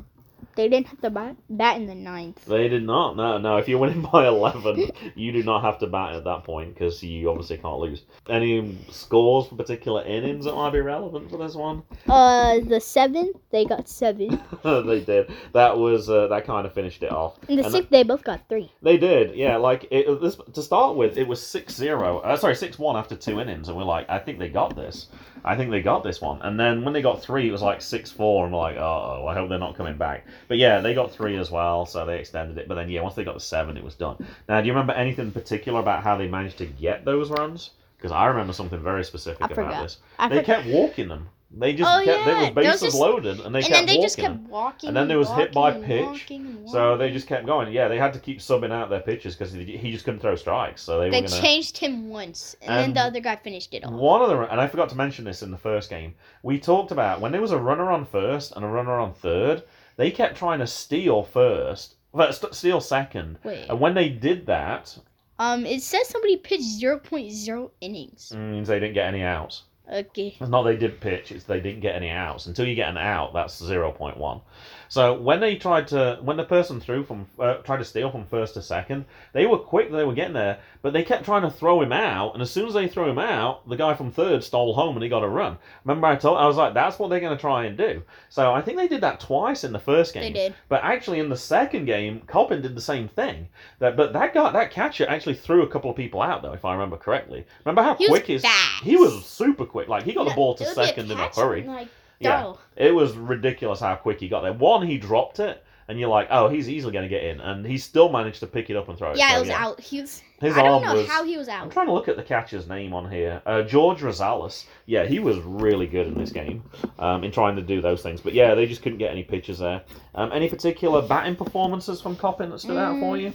They 0.60 0.68
didn't 0.68 0.88
have 0.88 1.00
to 1.04 1.10
bat, 1.10 1.38
bat 1.50 1.78
in 1.78 1.86
the 1.86 1.96
ninth. 1.96 2.44
They 2.44 2.68
did 2.68 2.84
not. 2.84 3.16
No, 3.16 3.38
no. 3.38 3.56
If 3.56 3.70
you're 3.70 3.80
winning 3.80 4.02
by 4.02 4.28
11, 4.28 4.92
you 5.16 5.32
do 5.32 5.42
not 5.42 5.62
have 5.62 5.80
to 5.80 5.88
bat 5.88 6.16
at 6.16 6.26
that 6.26 6.44
point 6.44 6.74
because 6.74 7.02
you 7.02 7.30
obviously 7.30 7.56
can't 7.56 7.80
lose. 7.80 8.04
Any 8.28 8.78
scores 8.92 9.48
for 9.48 9.56
particular 9.56 10.04
innings 10.04 10.44
that 10.44 10.56
might 10.56 10.72
be 10.72 10.82
relevant 10.82 11.30
for 11.30 11.38
this 11.38 11.56
one? 11.56 11.84
Uh, 12.10 12.60
the 12.60 12.82
seventh, 12.82 13.38
they 13.52 13.64
got 13.64 13.88
seven. 13.88 14.38
they 14.66 15.00
did. 15.00 15.32
That 15.54 15.78
was 15.78 16.10
uh, 16.10 16.28
that 16.28 16.46
kind 16.46 16.68
of 16.68 16.74
finished 16.74 17.04
it 17.04 17.12
off. 17.14 17.40
In 17.48 17.56
the 17.56 17.64
And 17.64 17.72
sixth, 17.72 17.90
they 17.90 18.04
both 18.04 18.26
got 18.26 18.42
three. 18.50 18.70
They 18.82 18.98
did, 18.98 19.38
yeah. 19.38 19.56
Like 19.56 19.88
it, 19.92 20.20
this 20.20 20.36
to 20.56 20.62
start 20.62 20.98
with, 20.98 21.18
it 21.18 21.26
was 21.26 21.40
6-0. 21.40 22.26
Uh, 22.26 22.36
sorry, 22.36 22.56
six 22.58 22.78
one 22.78 22.98
after 22.98 23.16
two 23.16 23.40
innings, 23.40 23.70
and 23.70 23.78
we're 23.78 23.86
like, 23.86 24.10
I 24.10 24.20
think 24.20 24.40
they 24.40 24.50
got 24.50 24.76
this. 24.76 25.08
I 25.44 25.56
think 25.56 25.72
they 25.72 25.82
got 25.82 26.04
this 26.04 26.22
one. 26.22 26.42
And 26.42 26.60
then 26.60 26.84
when 26.84 26.94
they 26.94 27.02
got 27.02 27.22
three, 27.22 27.48
it 27.48 27.52
was 27.52 27.62
like 27.62 27.82
six 27.82 28.12
four, 28.12 28.46
and 28.46 28.54
we're 28.54 28.60
like, 28.60 28.78
uh 28.78 28.80
oh, 28.80 29.26
I 29.28 29.34
hope 29.34 29.50
they're 29.50 29.60
not 29.60 29.76
coming 29.76 29.98
back. 29.98 30.26
But 30.48 30.58
yeah, 30.58 30.80
they 30.82 30.94
got 30.94 31.12
three 31.12 31.38
as 31.38 31.52
well, 31.52 31.86
so 31.86 32.06
they 32.06 32.20
extended 32.20 32.58
it. 32.58 32.68
But 32.68 32.76
then 32.76 32.90
yeah, 32.90 33.02
once 33.02 33.16
they 33.16 33.24
got 33.24 33.34
the 33.36 33.40
seven, 33.40 33.78
it 33.78 33.84
was 33.84 33.96
done. 33.96 34.26
Now, 34.48 34.60
do 34.62 34.68
you 34.68 34.74
remember 34.74 34.94
anything 34.94 35.26
in 35.26 35.32
particular 35.32 35.80
about 35.80 36.04
how 36.04 36.18
they 36.18 36.28
managed 36.28 36.58
to 36.60 36.66
get 36.66 37.06
those 37.06 37.30
runs? 37.30 37.72
Because 37.98 38.12
I 38.12 38.28
remember 38.28 38.54
something 38.54 38.82
very 38.82 39.04
specific 39.04 39.42
I 39.42 39.46
about 39.46 39.56
forgot. 39.56 39.84
this. 39.84 39.98
I 40.18 40.28
they 40.30 40.38
forgot. 40.40 40.64
kept 40.64 40.68
walking 40.68 41.08
them. 41.10 41.30
They 41.52 41.74
just 41.74 41.90
Oh, 41.90 42.04
kept. 42.06 42.26
They 42.26 42.32
yeah, 42.32 42.40
was 42.42 42.48
those 42.48 42.54
bases 42.54 42.82
just- 42.82 42.96
loaded, 42.98 43.40
and 43.40 43.56
they 43.56 43.60
and 43.60 43.68
kept 43.68 43.70
then 43.72 43.86
they 43.88 43.94
walking 43.94 44.02
just 44.04 44.18
kept 44.18 44.40
walking. 44.50 44.88
And 44.90 44.96
then 44.98 45.08
there 45.08 45.18
was 45.18 45.32
hit 45.32 45.52
by 45.52 45.72
pitch, 45.72 46.06
walking 46.06 46.46
and 46.46 46.70
So 46.70 46.96
they 46.96 47.10
just 47.10 47.28
kept 47.28 47.48
going. 47.48 47.74
Yeah, 47.74 47.88
they 47.88 47.98
had 47.98 48.14
to 48.14 48.20
keep 48.20 48.38
subbing 48.38 48.72
out 48.72 48.92
their 48.92 49.00
pitches 49.00 49.36
because 49.36 49.52
he 49.54 49.92
just 49.92 50.06
couldn't 50.06 50.20
throw 50.20 50.36
strikes. 50.36 50.84
So 50.84 51.00
they, 51.00 51.10
They 51.10 51.22
were 51.22 51.28
gonna. 51.28 51.42
changed 51.42 51.78
him 51.80 52.10
once, 52.10 52.56
and, 52.62 52.70
And 52.72 52.80
then 52.80 52.94
the 52.94 53.08
other 53.10 53.20
guy 53.20 53.36
finished 53.38 53.74
it 53.74 53.84
off. 53.84 53.92
One 53.94 54.22
of 54.22 54.30
the 54.30 54.38
and 54.52 54.62
I 54.62 54.68
forgot 54.68 54.90
to 54.90 54.96
mention 54.96 55.26
this 55.26 55.42
in 55.42 55.50
the 55.50 55.58
first 55.58 55.90
game. 55.90 56.14
We 56.44 56.60
talked 56.60 56.92
about 56.92 57.20
when 57.20 57.32
there 57.32 57.42
was 57.42 57.52
a 57.52 57.58
runner 57.58 57.90
on 57.90 58.06
first 58.06 58.56
and 58.56 58.64
a 58.64 58.68
runner 58.68 59.00
on 59.00 59.14
third. 59.14 59.64
They 59.98 60.12
kept 60.12 60.38
trying 60.38 60.60
to 60.60 60.68
steal 60.68 61.24
first, 61.24 61.96
well, 62.14 62.32
st- 62.32 62.54
steal 62.54 62.80
second, 62.80 63.40
Wait. 63.44 63.66
and 63.70 63.80
when 63.80 63.96
they 63.96 64.08
did 64.10 64.46
that, 64.46 64.96
Um, 65.40 65.66
it 65.66 65.82
says 65.82 66.08
somebody 66.10 66.38
pitched 66.38 66.80
0.0 66.80 67.72
innings. 67.82 68.32
means 68.36 68.68
they 68.68 68.80
didn't 68.80 68.94
get 68.94 69.08
any 69.08 69.24
outs. 69.24 69.64
Okay. 69.92 70.36
It's 70.40 70.50
not 70.50 70.64
they 70.64 70.78
did 70.78 71.02
pitch; 71.02 71.32
it's 71.32 71.46
they 71.46 71.60
didn't 71.60 71.82
get 71.82 71.96
any 71.96 72.10
outs. 72.10 72.46
Until 72.46 72.68
you 72.68 72.76
get 72.76 72.90
an 72.90 72.98
out, 72.98 73.34
that's 73.34 73.58
zero 73.64 73.92
point 73.92 74.18
one. 74.18 74.42
So 74.90 75.14
when 75.14 75.40
they 75.40 75.56
tried 75.56 75.88
to, 75.90 76.18
when 76.22 76.36
the 76.36 76.44
person 76.44 76.82
threw 76.82 77.04
from 77.04 77.28
uh, 77.38 77.56
tried 77.58 77.78
to 77.78 77.86
steal 77.86 78.10
from 78.10 78.26
first 78.26 78.56
to 78.56 78.62
second, 78.62 79.06
they 79.34 79.46
were 79.46 79.60
quick. 79.60 79.92
They 79.92 80.04
were 80.04 80.14
getting 80.16 80.34
there, 80.34 80.60
but 80.82 80.94
they 80.94 81.04
kept 81.04 81.26
trying 81.26 81.44
to 81.44 81.52
throw 81.52 81.80
him 81.82 81.92
out. 81.94 82.34
And 82.34 82.42
as 82.42 82.50
soon 82.50 82.68
as 82.68 82.74
they 82.74 82.88
threw 82.88 83.08
him 83.08 83.20
out, 83.20 83.70
the 83.70 83.76
guy 83.76 83.94
from 83.94 84.12
third 84.12 84.44
stole 84.44 84.74
home 84.74 84.96
and 84.96 85.04
he 85.04 85.08
got 85.10 85.24
a 85.24 85.28
run. 85.28 85.58
Remember, 85.86 86.08
I 86.08 86.16
told 86.16 86.40
I 86.40 86.48
was 86.48 86.58
like, 86.58 86.74
that's 86.74 86.98
what 86.98 87.10
they're 87.12 87.20
going 87.20 87.38
to 87.38 87.40
try 87.40 87.66
and 87.66 87.78
do. 87.78 88.02
So 88.30 88.52
I 88.52 88.62
think 88.62 88.78
they 88.78 88.88
did 88.88 89.02
that 89.02 89.20
twice 89.20 89.64
in 89.64 89.72
the 89.72 89.80
first 89.80 90.14
game. 90.16 90.24
They 90.24 90.34
did. 90.34 90.56
But 90.70 90.84
actually, 90.84 91.20
in 91.20 91.30
the 91.30 91.38
second 91.38 91.86
game, 91.86 92.22
Coppin 92.26 92.62
did 92.64 92.76
the 92.76 92.82
same 92.82 93.08
thing. 93.08 93.48
That, 93.78 93.96
but 93.96 94.12
that 94.14 94.34
guy, 94.34 94.52
that 94.52 94.72
catcher, 94.72 95.08
actually 95.08 95.36
threw 95.36 95.62
a 95.62 95.68
couple 95.68 95.92
of 95.92 95.98
people 95.98 96.22
out, 96.22 96.42
though, 96.42 96.54
if 96.54 96.66
I 96.66 96.74
remember 96.74 96.98
correctly. 96.98 97.46
Remember 97.64 97.84
how 97.84 97.94
He 97.94 98.06
was 98.08 98.20
quick 98.20 98.26
his 98.26 98.42
fast. 98.42 98.84
he 98.84 98.98
was 98.98 99.24
super 99.24 99.66
quick. 99.66 99.88
Like 99.88 100.04
he 100.04 100.14
got 100.14 100.28
the 100.28 100.34
ball 100.34 100.56
to 100.56 100.64
It 100.64 100.68
would 100.68 100.76
be 100.76 100.86
second 100.86 101.12
in 101.12 101.20
a 101.20 101.30
hurry. 101.30 101.64
Like, 101.64 101.90
Yeah. 102.20 102.54
It 102.76 102.94
was 102.94 103.14
ridiculous 103.16 103.80
how 103.80 103.96
quick 103.96 104.20
he 104.20 104.28
got 104.30 104.42
there. 104.42 104.54
One, 104.54 104.86
he 104.86 104.98
dropped 104.98 105.40
it, 105.40 105.64
and 105.88 106.00
you're 106.00 106.10
like, 106.10 106.28
oh, 106.32 106.50
he's 106.50 106.70
easily 106.70 106.92
going 106.94 107.04
to 107.04 107.10
get 107.10 107.24
in, 107.24 107.40
and 107.42 107.66
he 107.66 107.78
still 107.78 108.10
managed 108.12 108.42
to 108.42 108.48
pick 108.48 108.70
it 108.70 108.76
up 108.76 108.90
and 108.90 108.98
throw 108.98 109.12
it. 109.12 109.18
Yeah, 109.18 109.32
So, 109.32 109.38
it 109.38 109.40
was 109.42 109.50
out. 109.50 109.80
He 109.80 110.02
was. 110.02 110.22
His 110.42 110.56
I 110.58 110.62
arm 110.62 110.84
don't 110.84 110.94
know 110.94 111.02
was- 111.02 111.08
how 111.10 111.24
he 111.26 111.38
was 111.38 111.50
out. 111.50 111.64
I'm 111.64 111.70
trying 111.70 111.88
to 111.88 111.94
look 111.94 112.08
at 112.08 112.16
the 112.16 112.24
catcher's 112.24 112.68
name 112.68 112.94
on 112.94 113.10
here. 113.12 113.42
Uh, 113.46 113.62
George 113.64 114.00
Rosales. 114.00 114.66
Yeah, 114.86 115.06
he 115.06 115.20
was 115.20 115.38
really 115.40 115.88
good 115.88 116.08
in 116.08 116.14
this 116.18 116.32
game 116.32 116.64
um, 116.98 117.24
in 117.26 117.32
trying 117.32 117.56
to 117.58 117.62
do 117.62 117.82
those 117.82 118.02
things. 118.02 118.22
But 118.22 118.34
yeah, 118.34 118.56
they 118.56 118.66
just 118.66 118.82
couldn't 118.82 119.00
get 119.00 119.12
any 119.12 119.24
pitches 119.24 119.60
there. 119.60 119.82
Um, 120.16 120.32
any 120.32 120.48
particular 120.50 121.02
batting 121.02 121.36
performances 121.36 122.00
from 122.02 122.16
Coppin 122.16 122.50
that 122.52 122.60
stood 122.60 122.78
out 122.78 123.00
for 123.00 123.16
Mm. 123.18 123.22
you? 123.22 123.34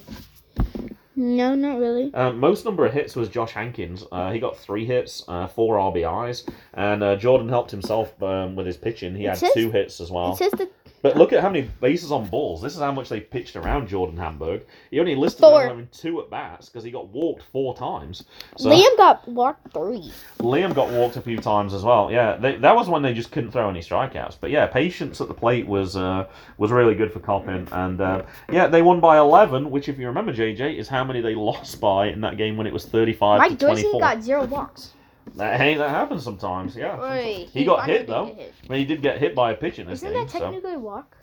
No, 1.16 1.54
not 1.54 1.78
really. 1.78 2.12
Um, 2.14 2.38
most 2.40 2.64
number 2.64 2.84
of 2.86 2.92
hits 2.92 3.14
was 3.14 3.28
Josh 3.28 3.52
Hankins. 3.52 4.04
Uh, 4.10 4.32
he 4.32 4.38
got 4.40 4.56
three 4.58 4.84
hits, 4.84 5.22
uh, 5.28 5.46
four 5.46 5.76
RBIs, 5.76 6.48
and 6.72 7.02
uh, 7.02 7.14
Jordan 7.16 7.48
helped 7.48 7.70
himself 7.70 8.20
um, 8.22 8.56
with 8.56 8.66
his 8.66 8.76
pitching. 8.76 9.14
He 9.14 9.24
It 9.26 9.28
had 9.30 9.38
says- 9.38 9.52
two 9.54 9.70
hits 9.70 10.00
as 10.00 10.10
well. 10.10 10.32
It 10.32 10.38
says 10.38 10.52
that 10.52 10.70
But 11.04 11.18
look 11.18 11.34
at 11.34 11.42
how 11.42 11.50
many 11.50 11.68
bases 11.82 12.10
on 12.10 12.28
balls. 12.28 12.62
This 12.62 12.72
is 12.72 12.80
how 12.80 12.90
much 12.90 13.10
they 13.10 13.20
pitched 13.20 13.56
around 13.56 13.88
Jordan 13.88 14.16
Hamburg. 14.16 14.62
He 14.90 14.98
only 15.00 15.14
listed 15.14 15.40
Four. 15.40 15.68
having 15.68 15.86
two 15.92 16.18
at 16.22 16.30
bats 16.30 16.70
because 16.70 16.82
he 16.82 16.90
got 16.90 17.08
walked 17.08 17.42
four 17.52 17.76
times. 17.76 18.24
So 18.56 18.70
Liam 18.70 18.96
got 18.96 19.28
walked 19.28 19.70
three. 19.74 20.10
Liam 20.38 20.74
got 20.74 20.88
walked 20.88 21.16
a 21.16 21.20
few 21.20 21.36
times 21.36 21.74
as 21.74 21.82
well. 21.82 22.10
Yeah, 22.10 22.38
they, 22.38 22.56
that 22.56 22.74
was 22.74 22.88
when 22.88 23.02
they 23.02 23.12
just 23.12 23.32
couldn't 23.32 23.50
throw 23.50 23.68
any 23.68 23.80
strikeouts. 23.80 24.38
But 24.40 24.50
yeah, 24.50 24.66
patience 24.66 25.20
at 25.20 25.28
the 25.28 25.34
plate 25.34 25.66
was 25.66 25.94
uh, 25.94 26.26
was 26.56 26.72
really 26.72 26.94
good 26.94 27.12
for 27.12 27.20
Coppin, 27.20 27.68
and 27.70 28.00
uh, 28.00 28.22
yeah, 28.50 28.66
they 28.66 28.80
won 28.80 29.00
by 29.00 29.18
eleven. 29.18 29.70
Which, 29.70 29.90
if 29.90 29.98
you 29.98 30.06
remember, 30.06 30.32
JJ, 30.32 30.78
is 30.78 30.88
how 30.88 31.04
many 31.04 31.20
they 31.20 31.34
lost 31.34 31.82
by 31.82 32.06
in 32.06 32.22
that 32.22 32.38
game 32.38 32.56
when 32.56 32.66
it 32.66 32.72
was 32.72 32.86
thirty-five 32.86 33.40
Mike 33.40 33.50
to 33.50 33.56
Dorsey 33.58 33.82
twenty-four. 33.82 34.00
got 34.00 34.22
zero 34.22 34.46
walks. 34.46 34.94
That, 35.36 35.58
hey, 35.60 35.74
that 35.74 35.90
happens 35.90 36.22
sometimes. 36.22 36.76
Yeah, 36.76 37.00
Oi, 37.00 37.48
he 37.52 37.64
got 37.64 37.86
hit 37.86 38.06
though. 38.06 38.26
hit. 38.26 38.54
I 38.64 38.72
mean, 38.72 38.78
he 38.80 38.84
did 38.84 39.02
get 39.02 39.18
hit 39.18 39.34
by 39.34 39.52
a 39.52 39.54
pitch 39.56 39.78
in 39.78 39.86
this 39.86 40.00
Isn't 40.00 40.12
game. 40.12 40.22
that 40.24 40.30
so. 40.30 40.38
technically 40.38 40.74
a 40.74 40.78
walk? 40.78 41.16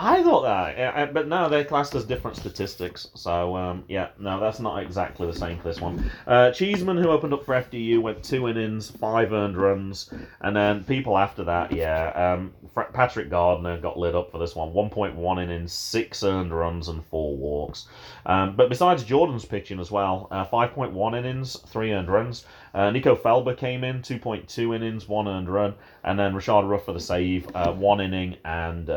I 0.00 0.22
thought 0.22 0.42
that, 0.42 0.78
yeah, 0.78 1.06
but 1.06 1.26
no, 1.26 1.48
they're 1.48 1.64
classed 1.64 1.92
as 1.96 2.04
different 2.04 2.36
statistics. 2.36 3.08
So 3.14 3.56
um, 3.56 3.82
yeah, 3.88 4.10
no, 4.16 4.38
that's 4.38 4.60
not 4.60 4.80
exactly 4.80 5.26
the 5.26 5.36
same 5.36 5.58
for 5.58 5.64
this 5.64 5.80
one. 5.80 6.08
Uh, 6.24 6.52
Cheeseman, 6.52 6.96
who 6.96 7.08
opened 7.08 7.34
up 7.34 7.44
for 7.44 7.54
FDU, 7.56 8.00
went 8.00 8.22
two 8.22 8.46
innings, 8.46 8.90
five 8.90 9.32
earned 9.32 9.56
runs, 9.56 10.08
and 10.40 10.54
then 10.54 10.84
people 10.84 11.18
after 11.18 11.42
that, 11.44 11.72
yeah, 11.72 12.10
um, 12.36 12.54
Patrick 12.92 13.28
Gardner 13.28 13.76
got 13.80 13.98
lit 13.98 14.14
up 14.14 14.30
for 14.30 14.38
this 14.38 14.54
one. 14.54 14.72
One 14.72 14.88
point 14.88 15.16
one 15.16 15.40
innings, 15.40 15.72
six 15.72 16.22
earned 16.22 16.56
runs, 16.56 16.86
and 16.86 17.04
four 17.06 17.36
walks. 17.36 17.88
Um, 18.24 18.54
but 18.54 18.68
besides 18.68 19.02
Jordan's 19.02 19.44
pitching 19.44 19.80
as 19.80 19.90
well, 19.90 20.28
uh, 20.30 20.44
five 20.44 20.74
point 20.74 20.92
one 20.92 21.16
innings, 21.16 21.56
three 21.66 21.92
earned 21.92 22.08
runs. 22.08 22.44
Uh, 22.72 22.90
Nico 22.90 23.16
Felber 23.16 23.56
came 23.56 23.82
in, 23.82 24.02
two 24.02 24.20
point 24.20 24.46
two 24.48 24.74
innings, 24.74 25.08
one 25.08 25.26
earned 25.26 25.48
run, 25.48 25.74
and 26.04 26.16
then 26.16 26.34
Rashad 26.34 26.68
Ruff 26.68 26.84
for 26.84 26.92
the 26.92 27.00
save, 27.00 27.48
uh, 27.56 27.72
one 27.72 28.00
inning 28.00 28.36
and. 28.44 28.88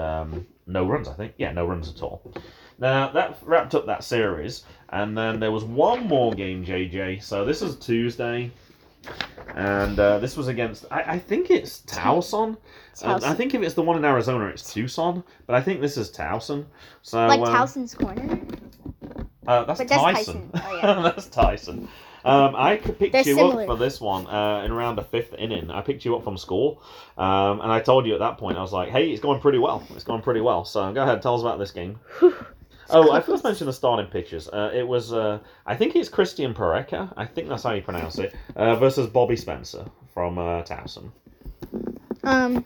No 0.71 0.87
runs, 0.87 1.07
I 1.07 1.13
think. 1.13 1.33
Yeah, 1.37 1.51
no 1.51 1.65
runs 1.65 1.89
at 1.89 2.01
all. 2.01 2.21
Now 2.79 3.11
that 3.11 3.37
wrapped 3.43 3.75
up 3.75 3.85
that 3.85 4.03
series, 4.03 4.63
and 4.89 5.17
then 5.17 5.39
there 5.39 5.51
was 5.51 5.63
one 5.63 6.07
more 6.07 6.33
game, 6.33 6.65
JJ. 6.65 7.21
So 7.21 7.45
this 7.45 7.61
is 7.61 7.77
Tuesday, 7.77 8.51
and 9.55 9.99
uh, 9.99 10.19
this 10.19 10.35
was 10.35 10.47
against. 10.47 10.85
I, 10.89 11.01
I 11.13 11.19
think 11.19 11.51
it's 11.51 11.81
Towson. 11.81 12.57
Uh, 13.03 13.19
I 13.23 13.33
think 13.33 13.53
if 13.53 13.61
it's 13.61 13.75
the 13.75 13.81
one 13.81 13.97
in 13.97 14.05
Arizona, 14.05 14.47
it's 14.47 14.73
Tucson, 14.73 15.23
but 15.45 15.55
I 15.55 15.61
think 15.61 15.81
this 15.81 15.97
is 15.97 16.11
Towson. 16.11 16.65
So 17.01 17.25
like 17.27 17.39
um, 17.41 17.53
Towson's 17.53 17.93
corner. 17.93 18.39
uh, 19.47 19.65
that's 19.65 19.79
Tyson. 19.79 19.89
Tyson. 19.89 20.51
Oh, 20.55 20.75
yeah. 20.77 21.01
that's 21.03 21.27
Tyson. 21.27 21.87
Um, 22.23 22.55
I 22.55 22.77
could 22.77 22.99
pick 22.99 23.11
They're 23.11 23.21
you 23.27 23.35
similar. 23.35 23.61
up 23.63 23.67
for 23.67 23.75
this 23.77 23.99
one 23.99 24.27
uh, 24.27 24.63
in 24.63 24.71
around 24.71 24.95
the 24.95 25.03
fifth 25.03 25.33
inning. 25.33 25.71
I 25.71 25.81
picked 25.81 26.05
you 26.05 26.15
up 26.15 26.23
from 26.23 26.37
school, 26.37 26.81
um, 27.17 27.61
and 27.61 27.71
I 27.71 27.79
told 27.79 28.05
you 28.05 28.13
at 28.13 28.19
that 28.19 28.37
point 28.37 28.57
I 28.57 28.61
was 28.61 28.71
like, 28.73 28.89
"Hey, 28.89 29.09
it's 29.11 29.21
going 29.21 29.39
pretty 29.41 29.57
well. 29.57 29.83
It's 29.95 30.03
going 30.03 30.21
pretty 30.21 30.41
well." 30.41 30.63
So 30.65 30.91
go 30.93 31.03
ahead, 31.03 31.21
tell 31.21 31.35
us 31.35 31.41
about 31.41 31.57
this 31.59 31.71
game. 31.71 31.99
Oh, 32.93 33.11
I 33.13 33.21
first 33.21 33.43
mentioned 33.45 33.69
the 33.69 33.73
starting 33.73 34.07
pitchers. 34.07 34.49
Uh, 34.49 34.69
it 34.73 34.85
was, 34.85 35.13
uh, 35.13 35.39
I 35.65 35.77
think 35.77 35.95
it's 35.95 36.09
Christian 36.09 36.53
Pareca. 36.53 37.13
I 37.15 37.25
think 37.25 37.47
that's 37.47 37.63
how 37.63 37.71
you 37.71 37.81
pronounce 37.81 38.19
it. 38.19 38.35
Uh, 38.55 38.75
versus 38.75 39.07
Bobby 39.07 39.37
Spencer 39.37 39.85
from 40.13 40.37
uh, 40.37 40.61
Towson. 40.63 41.09
Um, 42.25 42.65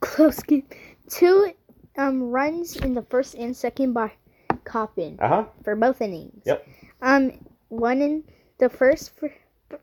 close 0.00 0.42
game. 0.42 0.64
Two 1.08 1.52
um 1.96 2.22
runs 2.30 2.74
in 2.76 2.94
the 2.94 3.02
first 3.02 3.34
and 3.36 3.56
second 3.56 3.92
by 3.92 4.10
Coppin 4.64 5.18
Uh 5.20 5.28
huh. 5.28 5.44
for 5.62 5.76
both 5.76 6.00
innings. 6.02 6.42
Yep. 6.44 6.66
Um, 7.02 7.32
one 7.78 8.00
in 8.02 8.24
the 8.58 8.68
first 8.68 9.14
for, 9.16 9.30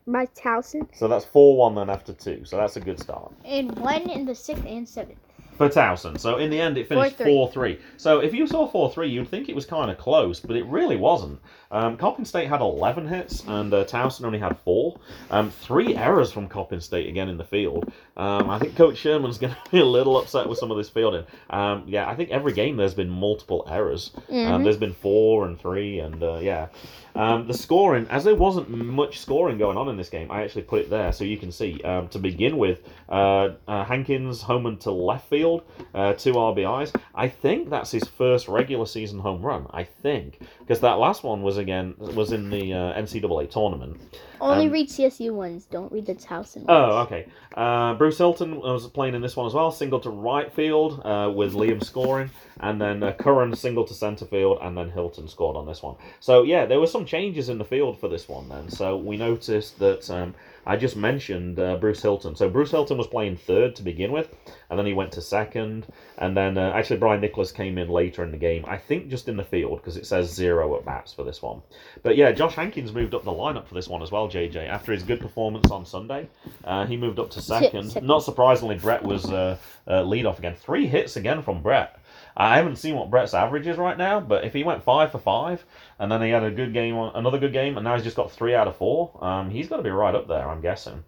by 0.08 0.26
Towson 0.28 0.88
So 0.96 1.08
that's 1.08 1.26
four 1.26 1.58
one 1.58 1.76
then 1.76 1.90
after 1.90 2.14
two. 2.14 2.44
So 2.46 2.58
that's 2.58 2.78
a 2.78 2.80
good 2.80 3.00
start. 3.00 3.32
and 3.46 3.78
one 3.80 4.10
in 4.10 4.26
the 4.26 4.36
sixth 4.36 4.66
and 4.66 4.88
seventh. 4.88 5.20
for 5.58 5.68
Towson. 5.70 6.18
So 6.20 6.38
in 6.38 6.50
the 6.50 6.60
end, 6.60 6.78
it 6.78 6.88
finished 6.88 7.18
4 7.18 7.52
3. 7.52 7.78
So 7.98 8.20
if 8.20 8.34
you 8.34 8.48
saw 8.48 8.68
4 8.68 8.92
3, 8.92 9.08
you'd 9.10 9.28
think 9.28 9.50
it 9.50 9.56
was 9.56 9.66
kind 9.66 9.92
of 9.92 9.98
close, 9.98 10.40
but 10.40 10.56
it 10.56 10.66
really 10.66 10.96
wasn't. 10.98 11.40
Um, 11.72 11.96
Coppin 11.98 12.26
State 12.26 12.48
had 12.50 12.62
11 12.62 13.08
hits, 13.08 13.44
and 13.48 13.74
uh, 13.74 13.86
Towson 13.86 14.26
only 14.26 14.40
had 14.40 14.58
four. 14.60 15.00
Um, 15.30 15.50
three 15.50 15.96
errors 15.96 16.32
from 16.32 16.48
Coppin 16.50 16.82
State 16.82 17.08
again 17.08 17.30
in 17.30 17.38
the 17.38 17.44
field. 17.46 17.92
Um, 18.18 18.50
I 18.50 18.60
think 18.60 18.76
Coach 18.76 18.98
Sherman's 18.98 19.38
going 19.40 19.54
to 19.54 19.72
be 19.72 19.80
a 19.80 19.86
little 19.86 20.18
upset 20.18 20.48
with 20.50 20.58
some 20.58 20.70
of 20.72 20.78
this 20.78 20.90
fielding. 20.90 21.26
Um, 21.50 21.84
yeah, 21.88 22.10
I 22.10 22.16
think 22.16 22.30
every 22.30 22.54
game 22.54 22.76
there's 22.78 22.94
been 22.94 23.10
multiple 23.10 23.66
errors. 23.70 24.12
Um, 24.30 24.36
Mhm. 24.36 24.64
there's 24.64 24.78
been 24.78 24.94
four 24.94 25.46
and 25.48 25.60
three, 25.60 26.00
and 26.00 26.22
uh, 26.22 26.40
yeah. 26.42 26.68
Um, 27.14 27.46
the 27.46 27.54
scoring, 27.54 28.08
as 28.10 28.24
there 28.24 28.36
wasn't 28.36 28.70
much 28.70 29.20
scoring 29.20 29.58
going 29.58 29.76
on 29.78 29.90
in 29.90 29.98
this 29.98 30.10
game, 30.10 30.32
I 30.32 30.44
actually 30.44 30.62
put 30.62 30.80
it 30.82 30.90
there 30.90 31.12
so 31.12 31.26
you 31.26 31.38
can 31.38 31.52
see. 31.52 31.82
Um, 31.84 32.08
to 32.10 32.20
begin 32.20 32.58
with, 32.58 32.84
uh, 33.10 33.50
uh, 33.68 33.84
Hankins 33.84 34.42
homered 34.44 34.80
to 34.82 34.92
left 34.92 35.30
field, 35.30 35.64
uh, 35.94 36.14
two 36.14 36.34
RBIs. 36.34 36.94
I 37.14 37.28
think 37.28 37.70
that's 37.70 37.92
his 37.92 38.06
first 38.08 38.48
regular 38.48 38.86
season 38.86 39.20
home 39.20 39.42
run. 39.42 39.68
I 39.72 39.84
think 39.84 40.40
because 40.60 40.80
that 40.82 41.00
last 41.00 41.24
one 41.24 41.42
was 41.42 41.58
again 41.62 41.96
was 41.98 42.32
in 42.32 42.50
the 42.50 42.74
uh, 42.74 42.94
NCAA 43.00 43.50
tournament. 43.50 43.98
Only 44.42 44.66
Um, 44.66 44.72
read 44.72 44.90
CSU 44.90 45.34
ones. 45.34 45.66
Don't 45.66 45.92
read 45.92 46.08
the 46.08 46.16
Towson 46.16 46.64
ones. 46.64 46.66
Oh, 46.70 46.98
okay. 47.04 47.28
Uh, 47.56 47.94
Bruce 47.94 48.18
Hilton 48.18 48.60
was 48.60 48.88
playing 48.88 49.14
in 49.14 49.22
this 49.22 49.36
one 49.36 49.46
as 49.46 49.54
well. 49.54 49.72
Single 49.72 50.00
to 50.02 50.10
right 50.10 50.52
field 50.52 51.02
uh, 51.06 51.32
with 51.34 51.54
Liam 51.54 51.84
scoring, 51.84 52.32
and 52.60 52.82
then 52.82 53.04
uh, 53.04 53.14
Curran 53.14 53.56
single 53.56 53.86
to 53.86 53.94
centre 53.94 54.26
field, 54.26 54.58
and 54.62 54.76
then 54.76 54.90
Hilton 54.90 55.28
scored 55.28 55.56
on 55.56 55.66
this 55.66 55.84
one. 55.84 55.96
So 56.20 56.44
yeah, 56.44 56.66
there 56.66 56.80
were 56.80 56.88
some 56.88 57.06
changes 57.06 57.50
in 57.50 57.58
the 57.58 57.66
field 57.66 58.00
for 58.00 58.08
this 58.08 58.28
one. 58.28 58.50
Then, 58.50 58.70
so 58.70 58.98
we 58.98 59.16
noticed 59.18 59.80
that 59.80 60.10
um, 60.10 60.34
I 60.66 60.78
just 60.78 60.96
mentioned 60.96 61.60
uh, 61.60 61.78
Bruce 61.78 62.02
Hilton. 62.02 62.36
So 62.36 62.50
Bruce 62.50 62.72
Hilton 62.72 62.98
was 62.98 63.08
playing 63.08 63.38
third 63.38 63.76
to 63.76 63.84
begin 63.84 64.12
with, 64.12 64.36
and 64.70 64.78
then 64.78 64.86
he 64.86 64.94
went 64.94 65.12
to 65.14 65.22
second, 65.22 65.88
and 66.18 66.36
then 66.36 66.58
uh, 66.58 66.72
actually 66.76 66.98
Brian 66.98 67.22
Nicholas 67.22 67.52
came 67.52 67.78
in 67.78 67.90
later 67.90 68.24
in 68.24 68.32
the 68.32 68.38
game. 68.38 68.64
I 68.68 68.78
think 68.78 69.10
just 69.10 69.28
in 69.28 69.38
the 69.38 69.44
field 69.44 69.80
because 69.80 69.98
it 69.98 70.06
says 70.06 70.34
zero 70.34 70.76
at 70.78 70.86
bats 70.86 71.14
for 71.14 71.24
this 71.24 71.42
one. 71.42 71.62
But 72.04 72.16
yeah, 72.18 72.32
Josh 72.32 72.56
Hankins 72.56 72.94
moved 72.94 73.16
up 73.16 73.24
the 73.24 73.32
lineup 73.32 73.68
for 73.68 73.74
this 73.74 73.88
one 73.88 74.02
as 74.02 74.12
well. 74.12 74.30
JJ 74.30 74.68
after 74.68 74.92
his 74.92 75.04
good 75.04 75.20
performance 75.20 75.72
on 75.72 75.86
Sunday, 75.86 76.28
uh, 76.64 76.86
he 76.86 76.98
moved 76.98 77.20
up 77.20 77.30
to 77.32 77.42
second. 77.42 78.02
Not 78.02 78.24
surprisingly, 78.24 78.78
Brett 78.78 79.04
was 79.04 79.26
uh, 79.26 79.58
uh, 79.88 80.04
lead 80.04 80.26
off 80.26 80.40
again. 80.40 80.56
Three 80.56 80.88
hits 80.88 81.16
again 81.16 81.42
from 81.42 81.62
Brett. 81.62 82.01
I 82.36 82.58
haven't 82.58 82.78
seen 82.78 82.96
what 82.96 83.10
Brett's 83.10 83.34
average 83.34 83.68
is 83.68 83.78
right 83.78 83.98
now, 83.98 84.20
but 84.20 84.44
if 84.44 84.54
he 84.54 84.64
went 84.64 84.84
five 84.84 85.12
for 85.12 85.20
five, 85.20 85.66
and 86.00 86.12
then 86.12 86.22
he 86.22 86.30
had 86.30 86.44
a 86.44 86.52
good 86.52 86.74
game, 86.74 86.96
on 86.96 87.16
another 87.16 87.40
good 87.40 87.54
game, 87.54 87.78
and 87.78 87.84
now 87.84 87.96
he's 87.96 88.04
just 88.04 88.16
got 88.16 88.32
three 88.32 88.56
out 88.56 88.68
of 88.68 88.76
four, 88.76 89.18
um, 89.24 89.50
he's 89.50 89.68
got 89.68 89.78
to 89.78 89.84
be 89.84 89.90
right 89.90 90.16
up 90.16 90.28
there, 90.28 90.48
I'm 90.48 90.62
guessing. 90.62 91.04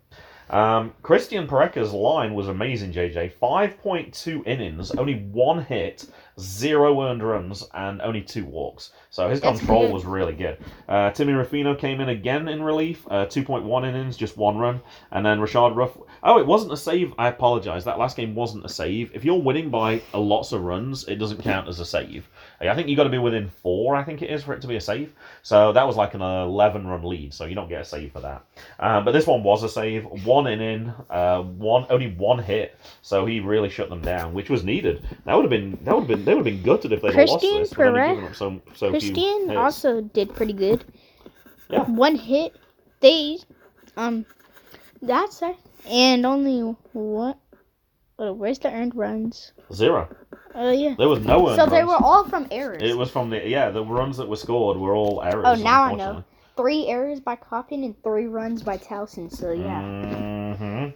Um, 0.54 0.94
Christian 1.02 1.48
Pareca's 1.48 1.94
line 1.94 2.36
was 2.36 2.48
amazing, 2.48 2.94
JJ. 2.94 3.34
5.2 3.42 4.46
innings, 4.46 4.92
only 4.92 5.16
one 5.32 5.66
hit, 5.66 6.06
zero 6.40 7.02
earned 7.02 7.24
runs, 7.24 7.68
and 7.74 8.00
only 8.04 8.22
two 8.22 8.46
walks. 8.46 8.92
So 9.10 9.28
his 9.30 9.42
That's 9.42 9.58
control 9.58 9.88
good. 9.88 9.94
was 9.94 10.06
really 10.06 10.34
good. 10.34 10.60
Uh, 10.88 11.10
Timmy 11.10 11.34
Rufino 11.34 11.74
came 11.74 12.00
in 12.02 12.10
again 12.10 12.48
in 12.48 12.62
relief, 12.62 13.04
uh, 13.10 13.26
2.1 13.26 13.88
innings, 13.88 14.16
just 14.16 14.38
one 14.38 14.58
run. 14.58 14.80
And 15.10 15.26
then 15.26 15.40
Rashad 15.40 15.76
Ruff. 15.76 15.98
Oh, 16.22 16.38
it 16.38 16.46
wasn't 16.46 16.72
a 16.72 16.78
save. 16.78 17.16
I 17.18 17.30
apologize. 17.30 17.84
That 17.86 17.98
last 17.98 18.16
game 18.16 18.36
wasn't 18.36 18.64
a 18.64 18.70
save. 18.70 19.10
If 19.16 19.26
you're 19.26 19.42
winning 19.42 19.72
by 19.72 20.04
lots 20.14 20.52
of 20.52 20.62
runs, 20.62 21.08
it 21.08 21.16
doesn't 21.16 21.42
count 21.42 21.68
as 21.68 21.80
a 21.80 21.86
save. 21.86 22.30
I 22.72 22.76
think 22.76 22.88
you 22.88 22.96
got 22.96 23.04
to 23.04 23.10
be 23.10 23.18
within 23.18 23.50
four, 23.50 23.96
I 23.96 24.04
think 24.04 24.22
it 24.22 24.30
is, 24.30 24.44
for 24.44 24.54
it 24.54 24.62
to 24.62 24.68
be 24.68 24.76
a 24.76 24.82
save. 24.82 25.14
So 25.42 25.74
that 25.74 25.86
was 25.86 25.96
like 25.96 26.14
an 26.14 26.22
11 26.22 26.88
run 26.88 27.04
lead, 27.04 27.34
so 27.34 27.46
you 27.46 27.56
don't 27.56 27.70
get 27.70 27.82
a 27.82 27.86
save 27.86 28.12
for 28.12 28.22
that. 28.22 28.46
Uh, 28.80 29.02
but 29.02 29.12
this 29.12 29.28
one 29.28 29.44
was 29.44 29.64
a 29.64 29.70
save. 29.70 30.06
One 30.26 30.48
inning, 30.48 30.94
uh, 31.10 31.42
one 31.42 31.86
only 31.90 32.12
one 32.12 32.40
hit. 32.40 32.78
So 33.02 33.26
he 33.26 33.40
really 33.40 33.70
shut 33.70 33.90
them 33.90 34.02
down, 34.02 34.34
which 34.34 34.50
was 34.50 34.64
needed. 34.64 35.06
That 35.26 35.36
would 35.36 35.44
have 35.44 35.50
been 35.50 35.78
that 35.84 35.94
would 35.94 36.02
have 36.02 36.08
been 36.08 36.26
they 36.26 36.34
would 36.34 36.46
have 36.46 36.56
been 36.56 36.64
gutted 36.64 36.92
if 36.92 37.02
they 37.02 37.08
lost 37.10 37.42
Christian 37.42 37.60
this. 37.62 37.72
with 37.72 37.80
only 37.80 38.00
Perez- 38.00 38.16
giving 38.16 38.30
up 38.30 38.36
so 38.36 38.62
so 38.76 38.90
Christian 38.90 39.58
also 39.58 40.02
did 40.02 40.34
pretty 40.34 40.54
good. 40.54 40.84
Yeah. 41.70 41.84
One 41.84 42.16
hit. 42.16 42.56
They, 43.00 43.40
um, 43.98 44.26
that's 45.02 45.42
it. 45.42 45.58
And 45.88 46.26
only 46.26 46.62
what? 46.94 47.38
Oh, 48.20 48.32
where's 48.32 48.60
the 48.60 48.72
earned 48.72 48.96
runs? 48.96 49.52
zero. 49.74 50.08
Oh 50.56 50.72
yeah. 50.72 50.96
There 50.98 51.10
was 51.10 51.20
no 51.20 51.48
earned 51.50 51.58
So 51.58 51.66
they 51.68 51.84
were 51.84 51.96
all 51.96 52.24
from 52.26 52.48
errors. 52.52 52.82
It 52.84 52.98
was 52.98 53.10
from 53.10 53.30
the 53.30 53.48
yeah 53.48 53.70
the 53.72 53.84
runs 53.84 54.18
that 54.18 54.28
were 54.30 54.36
scored 54.36 54.78
were 54.78 54.96
all 54.96 55.22
errors. 55.24 55.46
Oh, 55.48 55.56
now 55.56 55.84
I 55.84 55.94
know. 55.94 56.24
three 56.56 56.88
errors 56.88 57.20
by 57.20 57.36
Coppin 57.36 57.84
and 57.84 58.02
three 58.04 58.28
runs 58.28 58.62
by 58.64 58.78
Towson. 58.78 59.32
So 59.32 59.52
yeah. 59.52 59.82
hmm 60.56 60.90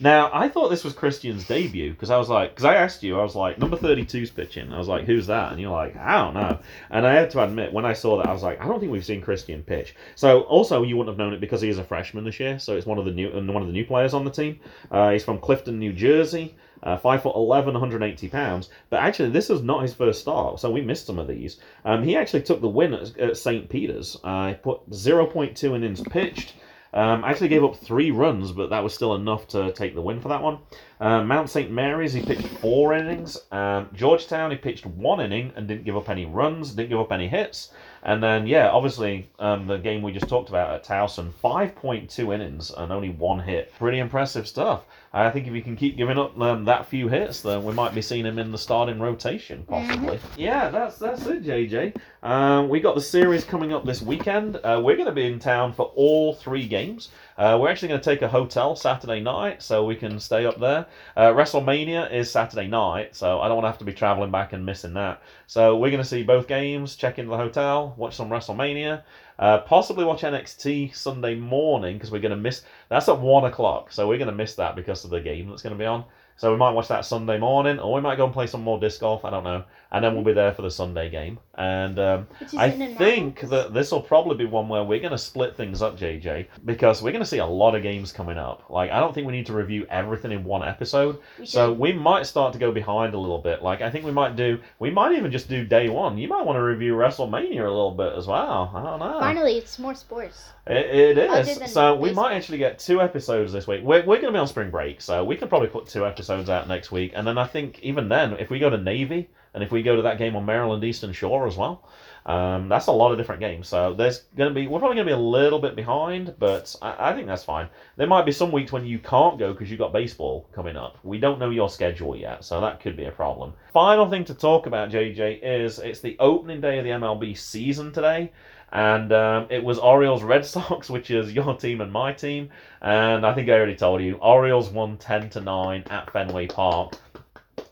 Now, 0.00 0.30
I 0.32 0.48
thought 0.48 0.70
this 0.70 0.84
was 0.84 0.94
Christian's 0.94 1.44
debut 1.44 1.92
because 1.92 2.10
I 2.10 2.16
was 2.16 2.28
like, 2.28 2.50
because 2.50 2.64
I 2.64 2.74
asked 2.76 3.02
you, 3.02 3.18
I 3.20 3.22
was 3.22 3.36
like, 3.36 3.58
number 3.58 3.76
32's 3.76 4.30
pitching. 4.30 4.72
I 4.72 4.78
was 4.78 4.88
like, 4.88 5.04
who's 5.04 5.26
that? 5.28 5.52
And 5.52 5.60
you're 5.60 5.70
like, 5.70 5.96
I 5.96 6.18
don't 6.18 6.34
know. 6.34 6.58
And 6.90 7.06
I 7.06 7.12
had 7.14 7.30
to 7.30 7.42
admit, 7.44 7.72
when 7.72 7.84
I 7.84 7.92
saw 7.92 8.16
that, 8.18 8.26
I 8.28 8.32
was 8.32 8.42
like, 8.42 8.60
I 8.60 8.66
don't 8.66 8.80
think 8.80 8.90
we've 8.90 9.04
seen 9.04 9.20
Christian 9.20 9.62
pitch. 9.62 9.94
So, 10.14 10.40
also, 10.42 10.82
you 10.82 10.96
wouldn't 10.96 11.12
have 11.14 11.18
known 11.18 11.34
it 11.34 11.40
because 11.40 11.60
he 11.60 11.68
is 11.68 11.78
a 11.78 11.84
freshman 11.84 12.24
this 12.24 12.40
year. 12.40 12.58
So, 12.58 12.76
it's 12.76 12.86
one 12.86 12.98
of 12.98 13.04
the 13.04 13.12
new 13.12 13.30
one 13.30 13.62
of 13.62 13.66
the 13.68 13.72
new 13.72 13.84
players 13.84 14.14
on 14.14 14.24
the 14.24 14.30
team. 14.30 14.60
Uh, 14.90 15.10
he's 15.10 15.24
from 15.24 15.38
Clifton, 15.38 15.78
New 15.78 15.92
Jersey. 15.92 16.56
Uh, 16.82 16.96
five 16.96 17.22
foot 17.22 17.36
11, 17.36 17.74
180 17.74 18.28
pounds. 18.28 18.70
But 18.90 19.00
actually, 19.00 19.30
this 19.30 19.48
was 19.48 19.62
not 19.62 19.82
his 19.82 19.94
first 19.94 20.20
start, 20.20 20.60
so 20.60 20.70
we 20.70 20.80
missed 20.80 21.06
some 21.06 21.18
of 21.18 21.28
these. 21.28 21.58
Um, 21.84 22.02
he 22.02 22.16
actually 22.16 22.42
took 22.42 22.60
the 22.60 22.68
win 22.68 22.94
at, 22.94 23.16
at 23.18 23.36
St. 23.36 23.68
Peter's. 23.68 24.16
Uh, 24.24 24.48
he 24.48 24.54
put 24.54 24.90
0.2 24.90 25.76
innings 25.76 26.00
pitched. 26.00 26.54
Um, 26.94 27.24
actually 27.24 27.48
gave 27.48 27.64
up 27.64 27.76
three 27.76 28.10
runs, 28.10 28.52
but 28.52 28.68
that 28.68 28.82
was 28.82 28.92
still 28.92 29.14
enough 29.14 29.48
to 29.48 29.72
take 29.72 29.94
the 29.94 30.02
win 30.02 30.20
for 30.20 30.28
that 30.28 30.42
one. 30.42 30.58
Uh, 31.00 31.22
Mount 31.24 31.48
St. 31.48 31.70
Mary's, 31.70 32.12
he 32.12 32.20
pitched 32.20 32.46
four 32.46 32.92
innings. 32.92 33.38
Um, 33.50 33.88
Georgetown, 33.94 34.50
he 34.50 34.58
pitched 34.58 34.84
one 34.84 35.20
inning 35.20 35.52
and 35.56 35.66
didn't 35.66 35.84
give 35.84 35.96
up 35.96 36.10
any 36.10 36.26
runs, 36.26 36.72
didn't 36.72 36.90
give 36.90 37.00
up 37.00 37.10
any 37.10 37.28
hits. 37.28 37.70
And 38.02 38.22
then, 38.22 38.46
yeah, 38.46 38.68
obviously, 38.68 39.30
um, 39.38 39.66
the 39.66 39.78
game 39.78 40.02
we 40.02 40.12
just 40.12 40.28
talked 40.28 40.50
about 40.50 40.74
at 40.74 40.84
Towson, 40.84 41.32
5.2 41.42 42.34
innings 42.34 42.70
and 42.70 42.92
only 42.92 43.10
one 43.10 43.40
hit. 43.40 43.72
Pretty 43.78 43.98
impressive 43.98 44.46
stuff. 44.46 44.84
I 45.14 45.30
think 45.30 45.46
if 45.46 45.52
he 45.52 45.60
can 45.60 45.76
keep 45.76 45.98
giving 45.98 46.18
up 46.18 46.40
um, 46.40 46.64
that 46.64 46.86
few 46.86 47.08
hits, 47.08 47.42
then 47.42 47.64
we 47.64 47.74
might 47.74 47.94
be 47.94 48.00
seeing 48.00 48.24
him 48.24 48.38
in 48.38 48.50
the 48.50 48.56
starting 48.56 48.98
rotation, 48.98 49.64
possibly. 49.68 50.18
Yeah, 50.38 50.70
that's 50.70 50.96
that's 50.96 51.26
it, 51.26 51.44
JJ. 51.44 51.96
Um, 52.22 52.70
we 52.70 52.80
got 52.80 52.94
the 52.94 53.02
series 53.02 53.44
coming 53.44 53.74
up 53.74 53.84
this 53.84 54.00
weekend. 54.00 54.56
Uh, 54.56 54.80
we're 54.82 54.96
going 54.96 55.06
to 55.06 55.12
be 55.12 55.26
in 55.26 55.38
town 55.38 55.74
for 55.74 55.92
all 55.96 56.34
three 56.34 56.66
games. 56.66 57.10
Uh, 57.36 57.58
we're 57.60 57.68
actually 57.68 57.88
going 57.88 58.00
to 58.00 58.10
take 58.10 58.22
a 58.22 58.28
hotel 58.28 58.74
Saturday 58.74 59.20
night 59.20 59.62
so 59.62 59.84
we 59.84 59.96
can 59.96 60.18
stay 60.18 60.46
up 60.46 60.58
there. 60.58 60.86
Uh, 61.14 61.28
WrestleMania 61.32 62.10
is 62.10 62.30
Saturday 62.30 62.68
night, 62.68 63.14
so 63.14 63.40
I 63.40 63.48
don't 63.48 63.56
want 63.56 63.64
to 63.64 63.70
have 63.70 63.78
to 63.78 63.84
be 63.84 63.92
traveling 63.92 64.30
back 64.30 64.54
and 64.54 64.64
missing 64.64 64.94
that. 64.94 65.22
So 65.46 65.76
we're 65.76 65.90
going 65.90 66.02
to 66.02 66.08
see 66.08 66.22
both 66.22 66.46
games, 66.46 66.96
check 66.96 67.18
into 67.18 67.30
the 67.30 67.36
hotel, 67.36 67.94
watch 67.98 68.16
some 68.16 68.30
WrestleMania, 68.30 69.02
uh, 69.42 69.58
possibly 69.58 70.04
watch 70.04 70.22
NXT 70.22 70.94
Sunday 70.94 71.34
morning 71.34 71.96
because 71.96 72.12
we're 72.12 72.20
going 72.20 72.30
to 72.30 72.36
miss. 72.36 72.62
That's 72.88 73.08
at 73.08 73.18
one 73.18 73.44
o'clock, 73.44 73.90
so 73.90 74.06
we're 74.06 74.18
going 74.18 74.28
to 74.30 74.34
miss 74.34 74.54
that 74.54 74.76
because 74.76 75.04
of 75.04 75.10
the 75.10 75.20
game 75.20 75.48
that's 75.48 75.62
going 75.62 75.74
to 75.74 75.78
be 75.78 75.84
on. 75.84 76.04
So 76.36 76.52
we 76.52 76.56
might 76.56 76.70
watch 76.70 76.86
that 76.86 77.04
Sunday 77.04 77.38
morning, 77.38 77.80
or 77.80 77.92
we 77.92 78.00
might 78.00 78.18
go 78.18 78.24
and 78.24 78.32
play 78.32 78.46
some 78.46 78.62
more 78.62 78.78
disc 78.78 79.00
golf. 79.00 79.24
I 79.24 79.30
don't 79.30 79.42
know, 79.42 79.64
and 79.92 80.02
then 80.02 80.14
we'll 80.14 80.24
be 80.24 80.32
there 80.32 80.52
for 80.52 80.62
the 80.62 80.70
Sunday 80.70 81.10
game. 81.10 81.38
And 81.54 81.98
um, 81.98 82.26
I 82.56 82.70
think 82.70 83.40
that 83.42 83.74
this 83.74 83.92
will 83.92 84.00
probably 84.00 84.36
be 84.36 84.46
one 84.46 84.66
where 84.68 84.82
we're 84.82 85.00
going 85.00 85.12
to 85.12 85.18
split 85.18 85.54
things 85.54 85.82
up, 85.82 85.98
JJ, 85.98 86.46
because 86.64 87.02
we're 87.02 87.12
going 87.12 87.22
to 87.22 87.28
see 87.28 87.38
a 87.38 87.46
lot 87.46 87.74
of 87.74 87.82
games 87.82 88.10
coming 88.10 88.38
up. 88.38 88.64
Like 88.70 88.90
I 88.90 88.98
don't 89.00 89.14
think 89.14 89.26
we 89.26 89.34
need 89.34 89.44
to 89.46 89.52
review 89.52 89.86
everything 89.90 90.32
in 90.32 90.44
one 90.44 90.66
episode. 90.66 91.20
We 91.38 91.44
So 91.44 91.72
we 91.72 91.92
might 91.92 92.26
start 92.26 92.54
to 92.54 92.58
go 92.58 92.72
behind 92.72 93.12
a 93.12 93.18
little 93.18 93.38
bit. 93.38 93.62
Like 93.62 93.82
I 93.82 93.90
think 93.90 94.06
we 94.06 94.12
might 94.12 94.34
do. 94.34 94.58
We 94.78 94.90
might 94.90 95.12
even 95.12 95.30
just 95.30 95.50
do 95.50 95.62
day 95.62 95.90
one. 95.90 96.16
You 96.16 96.26
might 96.26 96.46
want 96.46 96.56
to 96.56 96.62
review 96.62 96.94
WrestleMania 96.94 97.60
a 97.60 97.70
little 97.70 97.90
bit 97.90 98.14
as 98.14 98.26
well. 98.26 98.72
I 98.74 98.82
don't 98.82 98.98
know. 98.98 99.20
Finally, 99.20 99.58
it's 99.58 99.78
more 99.78 99.94
sports. 99.94 100.42
It, 100.66 101.18
it 101.18 101.18
is. 101.18 101.70
So 101.70 101.96
we 101.96 102.08
baseball. 102.08 102.24
might 102.24 102.34
actually 102.34 102.58
get 102.58 102.78
two 102.78 103.02
episodes 103.02 103.52
this 103.52 103.66
week. 103.66 103.82
We're, 103.82 104.00
we're 104.06 104.20
going 104.20 104.32
to 104.32 104.32
be 104.32 104.38
on 104.38 104.48
spring 104.48 104.70
break, 104.70 105.02
so 105.02 105.22
we 105.22 105.36
could 105.36 105.50
probably 105.50 105.68
put 105.68 105.86
two 105.86 106.06
episodes 106.06 106.48
out 106.48 106.66
next 106.66 106.90
week. 106.90 107.12
And 107.14 107.26
then 107.26 107.36
I 107.36 107.46
think 107.46 107.78
even 107.82 108.08
then, 108.08 108.34
if 108.34 108.48
we 108.48 108.58
go 108.58 108.70
to 108.70 108.78
Navy 108.78 109.28
and 109.54 109.62
if 109.62 109.70
we 109.70 109.82
go 109.82 109.96
to 109.96 110.02
that 110.02 110.18
game 110.18 110.36
on 110.36 110.44
Maryland 110.44 110.82
Eastern 110.84 111.12
Shore 111.12 111.46
as 111.46 111.56
well, 111.56 111.88
um, 112.24 112.68
that's 112.68 112.86
a 112.86 112.92
lot 112.92 113.12
of 113.12 113.18
different 113.18 113.40
games. 113.40 113.68
So 113.68 113.94
there's 113.94 114.20
going 114.36 114.48
to 114.48 114.54
be 114.54 114.66
we're 114.66 114.78
probably 114.78 114.96
going 114.96 115.06
to 115.08 115.14
be 115.14 115.20
a 115.20 115.24
little 115.24 115.58
bit 115.58 115.74
behind, 115.74 116.34
but 116.38 116.74
I, 116.80 117.10
I 117.10 117.14
think 117.14 117.26
that's 117.26 117.44
fine. 117.44 117.68
There 117.96 118.06
might 118.06 118.24
be 118.24 118.32
some 118.32 118.52
weeks 118.52 118.72
when 118.72 118.86
you 118.86 118.98
can't 118.98 119.38
go 119.38 119.52
because 119.52 119.70
you've 119.70 119.80
got 119.80 119.92
baseball 119.92 120.48
coming 120.54 120.76
up. 120.76 120.98
We 121.02 121.18
don't 121.18 121.38
know 121.38 121.50
your 121.50 121.68
schedule 121.68 122.16
yet, 122.16 122.44
so 122.44 122.60
that 122.60 122.80
could 122.80 122.96
be 122.96 123.06
a 123.06 123.12
problem. 123.12 123.54
Final 123.72 124.08
thing 124.08 124.24
to 124.26 124.34
talk 124.34 124.66
about, 124.66 124.90
JJ, 124.90 125.40
is 125.42 125.78
it's 125.78 126.00
the 126.00 126.16
opening 126.18 126.60
day 126.60 126.78
of 126.78 126.84
the 126.84 126.90
MLB 126.90 127.36
season 127.36 127.92
today 127.92 128.30
and 128.72 129.12
um, 129.12 129.46
it 129.50 129.62
was 129.62 129.78
Orioles 129.78 130.22
Red 130.22 130.44
Sox, 130.46 130.88
which 130.88 131.10
is 131.10 131.32
your 131.32 131.56
team 131.56 131.80
and 131.80 131.92
my 131.92 132.12
team. 132.12 132.48
And 132.80 133.24
I 133.26 133.34
think 133.34 133.48
I 133.48 133.52
already 133.52 133.76
told 133.76 134.02
you, 134.02 134.14
Orioles 134.16 134.70
won 134.70 134.96
ten 134.96 135.28
to 135.30 135.40
nine 135.40 135.84
at 135.90 136.10
Fenway 136.10 136.46
Park. 136.46 136.94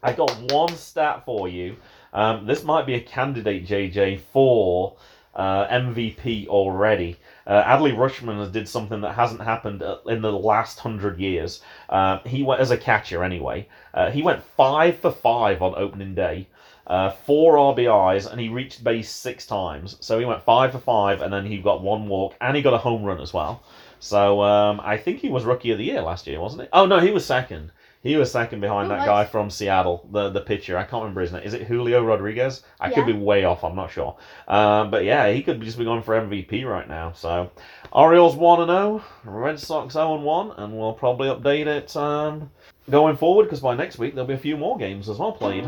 I 0.03 0.13
got 0.13 0.53
one 0.53 0.75
stat 0.77 1.25
for 1.25 1.49
you. 1.49 1.77
Um, 2.13 2.47
this 2.47 2.65
might 2.65 2.87
be 2.87 2.95
a 2.95 3.01
candidate, 3.01 3.67
JJ, 3.67 4.21
for 4.33 4.97
uh, 5.35 5.67
MVP 5.69 6.49
already. 6.49 7.17
Uh, 7.47 7.63
Adley 7.63 7.95
Rutschman 7.95 8.39
has 8.39 8.51
did 8.51 8.69
something 8.69 9.01
that 9.03 9.15
hasn't 9.15 9.41
happened 9.41 9.83
uh, 9.83 9.99
in 10.07 10.23
the 10.23 10.33
last 10.33 10.79
hundred 10.79 11.19
years. 11.19 11.63
Uh, 11.89 12.19
he 12.27 12.43
went 12.43 12.61
as 12.61 12.71
a 12.71 12.77
catcher 12.77 13.23
anyway. 13.23 13.69
Uh, 13.95 14.11
he 14.11 14.23
went 14.23 14.43
five 14.43 14.99
for 14.99 15.11
five 15.11 15.63
on 15.63 15.75
opening 15.77 16.15
day 16.15 16.47
uh, 16.91 17.09
four 17.09 17.55
RBIs, 17.55 18.31
and 18.31 18.41
he 18.41 18.49
reached 18.49 18.83
base 18.83 19.09
six 19.09 19.47
times. 19.47 19.97
So 20.01 20.19
he 20.19 20.25
went 20.25 20.43
five 20.43 20.73
for 20.73 20.81
five, 20.81 21.23
and 21.23 21.33
then 21.33 21.47
he 21.47 21.59
got 21.59 21.83
one 21.83 22.09
walk, 22.09 22.35
and 22.41 22.57
he 22.57 22.63
got 22.63 22.75
a 22.75 22.79
home 22.79 23.05
run 23.05 23.21
as 23.21 23.33
well. 23.33 23.63
So 24.01 24.43
um, 24.43 24.81
I 24.83 24.97
think 24.97 25.21
he 25.21 25.29
was 25.29 25.45
rookie 25.45 25.71
of 25.71 25.79
the 25.79 25.85
year 25.85 26.03
last 26.03 26.27
year, 26.27 26.41
wasn't 26.41 26.63
he? 26.63 26.69
Oh 26.73 26.87
no, 26.87 26.99
he 26.99 27.13
was 27.13 27.25
second. 27.25 27.71
He 28.03 28.17
was 28.17 28.33
second 28.33 28.61
behind 28.61 28.85
Who 28.85 28.95
that 28.95 29.01
was? 29.01 29.07
guy 29.07 29.25
from 29.27 29.51
Seattle, 29.51 30.09
the 30.11 30.31
the 30.31 30.41
pitcher. 30.41 30.79
I 30.79 30.85
can't 30.85 31.03
remember 31.03 31.21
his 31.21 31.33
name. 31.33 31.43
Is 31.43 31.53
it 31.53 31.65
Julio 31.67 32.03
Rodriguez? 32.03 32.63
I 32.81 32.91
could 32.91 33.05
be 33.05 33.13
way 33.13 33.45
off. 33.45 33.63
I'm 33.63 33.77
not 33.77 33.91
sure. 33.91 34.17
Um, 34.49 34.91
but 34.91 35.05
yeah, 35.05 35.31
he 35.31 35.43
could 35.43 35.61
just 35.61 35.77
be 35.77 35.85
going 35.85 36.03
for 36.03 36.15
MVP 36.15 36.65
right 36.65 36.89
now. 36.89 37.13
So 37.13 37.51
Orioles 37.93 38.37
one 38.37 38.61
and 38.63 38.71
zero, 38.71 39.05
Red 39.25 39.61
Sox 39.61 39.93
zero 39.93 40.15
and 40.15 40.25
one, 40.25 40.53
and 40.53 40.79
we'll 40.79 40.95
probably 40.95 41.29
update 41.29 41.67
it 41.67 41.95
um, 41.95 42.51
going 42.89 43.17
forward 43.17 43.45
because 43.45 43.61
by 43.61 43.75
next 43.75 43.99
week 43.99 44.15
there'll 44.15 44.27
be 44.29 44.35
a 44.35 44.39
few 44.39 44.57
more 44.57 44.79
games 44.79 45.11
as 45.11 45.19
well 45.19 45.33
played. 45.33 45.67